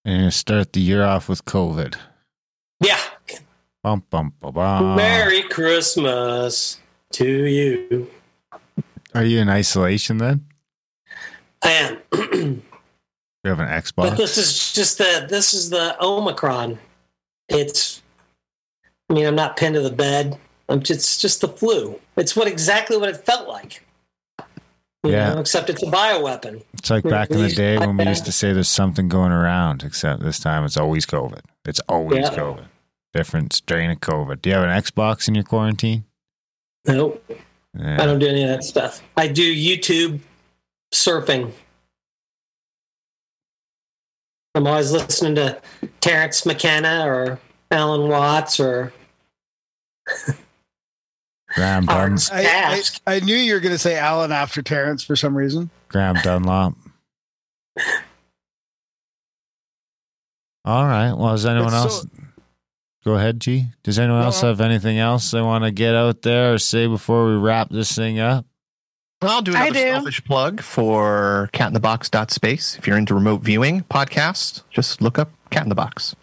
[0.06, 1.96] to start the year off with COVID.
[2.80, 2.98] yeah,
[3.82, 4.96] Bum, bum, bum, bum.
[4.96, 6.78] Merry Christmas
[7.12, 8.08] to you.
[9.14, 10.46] Are you in isolation then?
[11.64, 11.70] I
[12.12, 12.62] am.
[13.44, 13.94] You have an Xbox.
[14.10, 16.78] But this is just the this is the Omicron.
[17.48, 18.00] It's
[19.10, 20.38] I mean, I'm not pinned to the bed.
[20.68, 21.98] I'm just it's just the flu.
[22.16, 23.84] It's what exactly what it felt like.
[25.04, 25.34] Yeah.
[25.34, 26.62] know, except it's a bioweapon.
[26.74, 29.82] It's like back in the day when we used to say there's something going around,
[29.82, 31.40] except this time it's always COVID.
[31.64, 32.30] It's always Yeah.
[32.36, 32.64] COVID.
[33.12, 34.40] Different strain of COVID.
[34.40, 36.04] Do you have an Xbox in your quarantine?
[36.86, 37.22] Nope.
[37.78, 38.02] Yeah.
[38.02, 39.02] I don't do any of that stuff.
[39.16, 40.20] I do YouTube
[40.94, 41.52] surfing.
[44.54, 45.60] I'm always listening to
[46.00, 48.92] Terence McKenna or Alan Watts or
[51.54, 55.02] Graham, um, Dun- I, I, I knew you were going to say Alan after Terence
[55.04, 55.70] for some reason.
[55.88, 56.74] Graham Dunlop.
[60.64, 61.12] All right.
[61.12, 62.08] Well, does anyone That's else so-
[63.04, 63.66] go ahead, G?
[63.82, 66.86] Does anyone No, else have anything else they want to get out there or say
[66.86, 68.46] before we wrap this thing up?
[69.20, 69.90] I'll do I another do.
[69.92, 72.76] selfish plug for Cat in the Box space.
[72.76, 76.16] If you're into remote viewing podcasts, just look up Cat in the Box.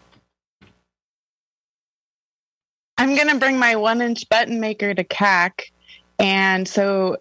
[2.99, 5.71] I'm going to bring my one inch button maker to CAC.
[6.19, 7.17] And so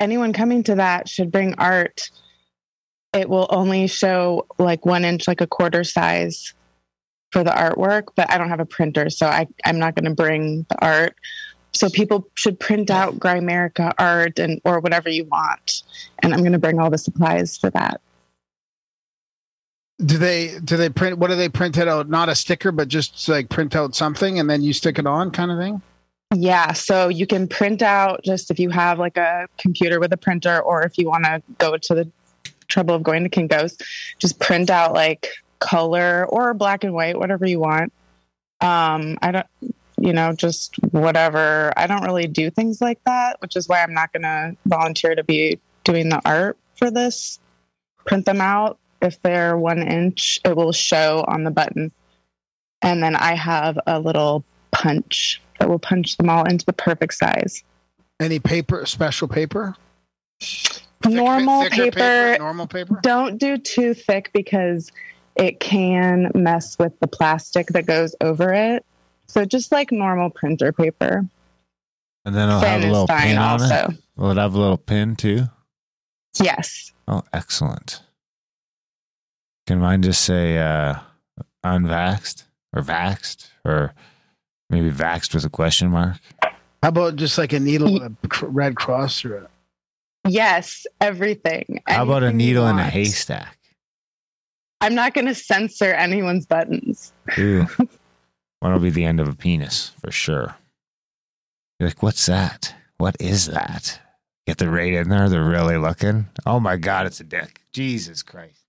[0.00, 2.10] anyone coming to that should bring art.
[3.12, 6.52] It will only show like one inch, like a quarter size
[7.30, 9.08] for the artwork, but I don't have a printer.
[9.08, 11.14] So I, I'm not going to bring the art.
[11.72, 15.84] So people should print out Grimerica art and or whatever you want.
[16.24, 18.00] And I'm going to bring all the supplies for that.
[19.98, 22.08] Do they do they print what do they print it out?
[22.08, 25.30] Not a sticker, but just like print out something and then you stick it on
[25.30, 25.80] kind of thing?
[26.34, 30.16] Yeah, so you can print out just if you have like a computer with a
[30.16, 32.10] printer, or if you want to go to the
[32.66, 33.76] trouble of going to Kinko's,
[34.18, 35.28] just print out like
[35.60, 37.92] color or black and white, whatever you want.
[38.60, 39.46] Um, I don't,
[39.98, 41.72] you know, just whatever.
[41.76, 45.14] I don't really do things like that, which is why I'm not going to volunteer
[45.14, 47.38] to be doing the art for this.
[48.06, 48.78] Print them out.
[49.04, 51.92] If they're one inch, it will show on the button.
[52.80, 57.14] And then I have a little punch that will punch them all into the perfect
[57.14, 57.62] size.
[58.18, 59.76] Any paper, special paper?
[61.04, 62.98] normal thicker paper, paper, normal paper?
[63.02, 64.90] Don't do too thick because
[65.36, 68.84] it can mess with the plastic that goes over it.
[69.26, 71.26] So just like normal printer paper.
[72.24, 73.74] And then it'll Thin have a little fine pin on also.
[73.74, 73.96] it.
[74.16, 75.44] Will it have a little pin too?
[76.40, 76.92] Yes.
[77.06, 78.02] Oh, excellent.
[79.66, 80.96] Can mine just say uh,
[81.64, 83.94] unvaxxed or vaxxed or
[84.68, 86.18] maybe vaxxed with a question mark?
[86.82, 89.50] How about just like a needle with a red cross through it?
[90.28, 91.82] Yes, everything.
[91.86, 93.58] How about a needle in a haystack?
[94.80, 97.12] I'm not going to censor anyone's buttons.
[97.38, 97.66] Ooh.
[98.60, 100.56] That'll be the end of a penis for sure.
[101.78, 102.74] You're like, what's that?
[102.98, 104.00] What is that?
[104.46, 105.28] Get the rate in there.
[105.28, 106.26] They're really looking.
[106.44, 107.60] Oh my God, it's a dick.
[107.72, 108.63] Jesus Christ.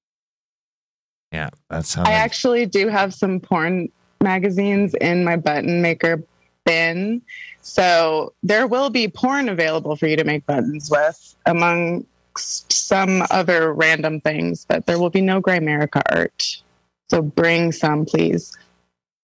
[1.35, 3.89] Yeah, that's how I they- actually do have some porn
[4.21, 6.23] magazines in my button maker
[6.65, 7.21] bin.
[7.61, 12.05] So there will be porn available for you to make buttons with, among
[12.37, 16.61] s- some other random things, but there will be no Grimerica art.
[17.09, 18.55] So bring some, please.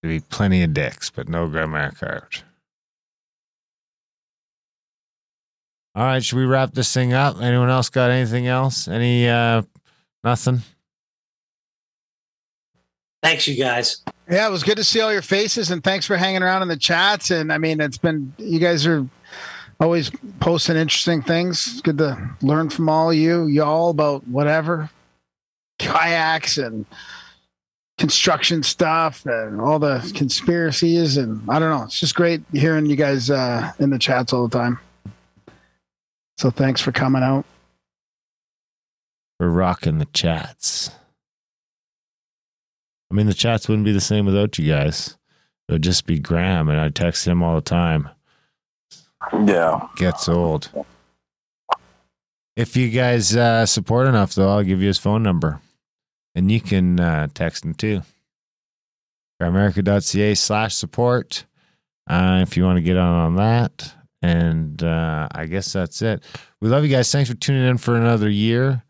[0.03, 2.43] There'll be plenty of dicks, but no grammar art.
[5.95, 7.39] All right, should we wrap this thing up?
[7.41, 8.88] Anyone else got anything else?
[8.88, 9.61] Any uh
[10.23, 10.61] nothing?
[13.22, 14.03] Thanks, you guys.
[14.30, 16.68] Yeah, it was good to see all your faces, and thanks for hanging around in
[16.68, 17.31] the chats.
[17.31, 19.06] And I mean, it's been you guys are
[19.80, 21.68] always posting interesting things.
[21.68, 24.89] It's good to learn from all you y'all about whatever
[25.80, 26.85] kayaks and
[27.98, 31.18] construction stuff and all the conspiracies.
[31.18, 34.48] And I don't know, it's just great hearing you guys uh, in the chats all
[34.48, 34.80] the time.
[36.38, 37.45] So thanks for coming out.
[39.39, 40.91] We're rocking the chats.
[43.11, 45.17] I mean, the chats wouldn't be the same without you guys.
[45.67, 48.09] It would just be Graham, and I text him all the time.
[49.45, 49.88] Yeah.
[49.97, 50.69] Gets old.
[52.55, 55.61] If you guys uh, support enough, though, I'll give you his phone number.
[56.35, 58.01] And you can uh, text him too.
[59.41, 61.45] Grimerica.ca slash support
[62.09, 63.93] uh, if you want to get on on that.
[64.21, 66.23] And uh, I guess that's it.
[66.61, 67.11] We love you guys.
[67.11, 68.83] Thanks for tuning in for another year,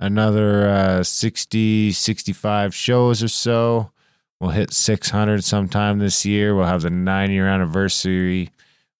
[0.00, 3.90] another uh, 60, 65 shows or so.
[4.40, 6.54] We'll hit 600 sometime this year.
[6.54, 8.50] We'll have the nine year anniversary.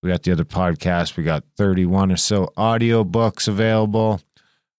[0.02, 1.16] We got the other podcast.
[1.16, 4.20] We got 31 or so audio books available.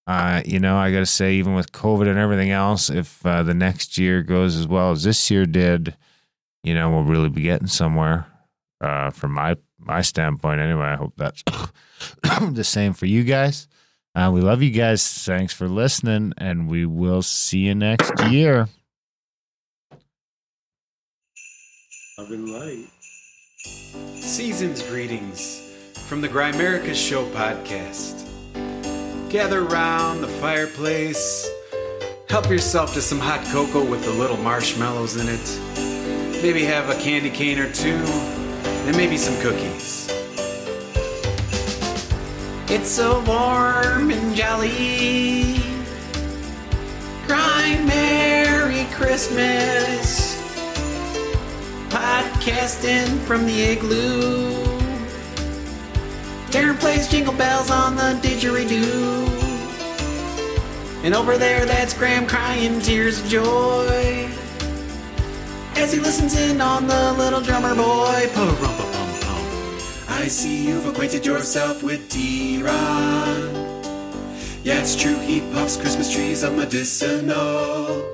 [0.08, 3.44] Uh, you know, I got to say, even with COVID and everything else, if uh,
[3.44, 5.96] the next year goes as well as this year did,
[6.64, 8.26] you know, we'll really be getting somewhere.
[8.82, 10.86] Uh, from my my standpoint, anyway.
[10.86, 11.44] I hope that's
[12.52, 13.68] the same for you guys.
[14.16, 15.08] Uh, we love you guys.
[15.08, 18.68] Thanks for listening, and we will see you next year.
[22.18, 22.88] Love and light.
[24.22, 25.62] Season's greetings
[26.08, 28.26] from the Grimerica Show podcast.
[29.30, 31.50] Gather round the fireplace.
[32.30, 36.42] Help yourself to some hot cocoa with the little marshmallows in it.
[36.42, 40.08] Maybe have a candy cane or two, and maybe some cookies.
[42.72, 45.60] It's so warm and jolly.
[47.26, 50.38] Cry Merry Christmas.
[51.90, 54.54] Podcasting from the igloo.
[56.52, 59.28] Darren plays jingle bells on the didgeridoo.
[61.04, 64.30] And over there, that's Graham crying tears of joy.
[65.74, 68.30] As he listens in on the little drummer boy.
[68.36, 68.79] Pa-rum-pa-pum-pum.
[70.20, 73.56] I see you've acquainted yourself with D-Ron.
[74.64, 78.06] Yeah, it's true, he puffs Christmas trees up medicinal.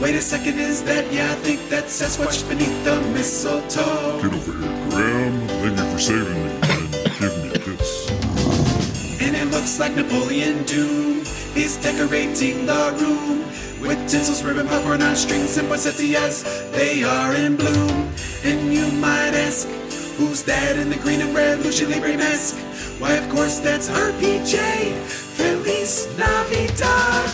[0.00, 1.12] Wait a second, is that?
[1.12, 4.22] Yeah, I think that's Sasquatch beneath the mistletoe.
[4.22, 5.48] Get over here, Graham.
[5.60, 8.10] Thank you for saving me and giving me this.
[9.20, 11.20] And it looks like Napoleon Doom
[11.54, 13.40] is decorating the room
[13.86, 16.44] with tinsels, ribbon, popcorn on strings, and poinsettias.
[16.72, 18.10] They are in bloom.
[18.42, 19.68] And you might ask,
[20.18, 22.56] who's that in the green and red Lucha Libre mask?
[23.00, 24.92] Why, of course, that's RPJ.
[25.38, 27.30] Feliz Navidad.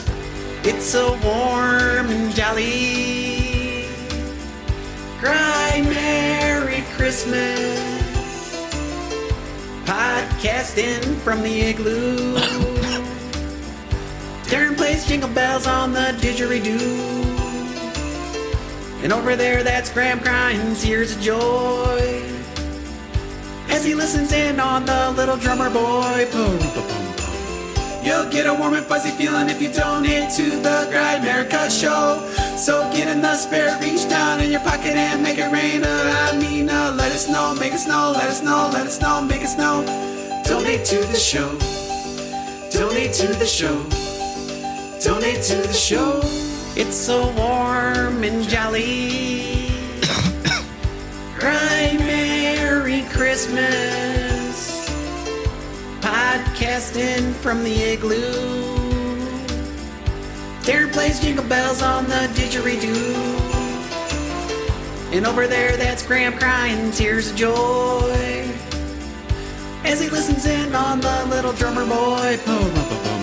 [0.63, 3.87] It's so warm and jolly.
[5.19, 7.81] Cry Merry Christmas.
[9.87, 12.35] Podcasting from the igloo.
[14.45, 17.23] Darren plays jingle bells on the didgeridoo.
[19.03, 22.24] And over there, that's Graham crying tears of joy.
[23.85, 26.27] He listens in on the little drummer boy.
[28.03, 32.27] You'll get a warm and fuzzy feeling if you donate to the Grimerica show.
[32.57, 35.85] So get in the spirit, reach down in your pocket and make it rain.
[35.85, 39.03] Uh, I mean, uh, let us know, make us know, let us know, let us
[39.03, 39.85] know, make us know.
[40.45, 41.51] Donate to the show.
[42.71, 43.83] Donate to the show.
[45.05, 46.21] Donate to the show.
[46.75, 49.69] It's so warm and jolly.
[51.43, 52.04] Merry
[53.15, 54.89] Christmas.
[56.01, 58.19] Podcasting from the igloo.
[60.63, 63.15] Darren plays jingle bells on the didgeridoo.
[65.13, 68.49] And over there, that's Graham crying tears of joy.
[69.85, 73.14] As he listens in on the little drummer boy.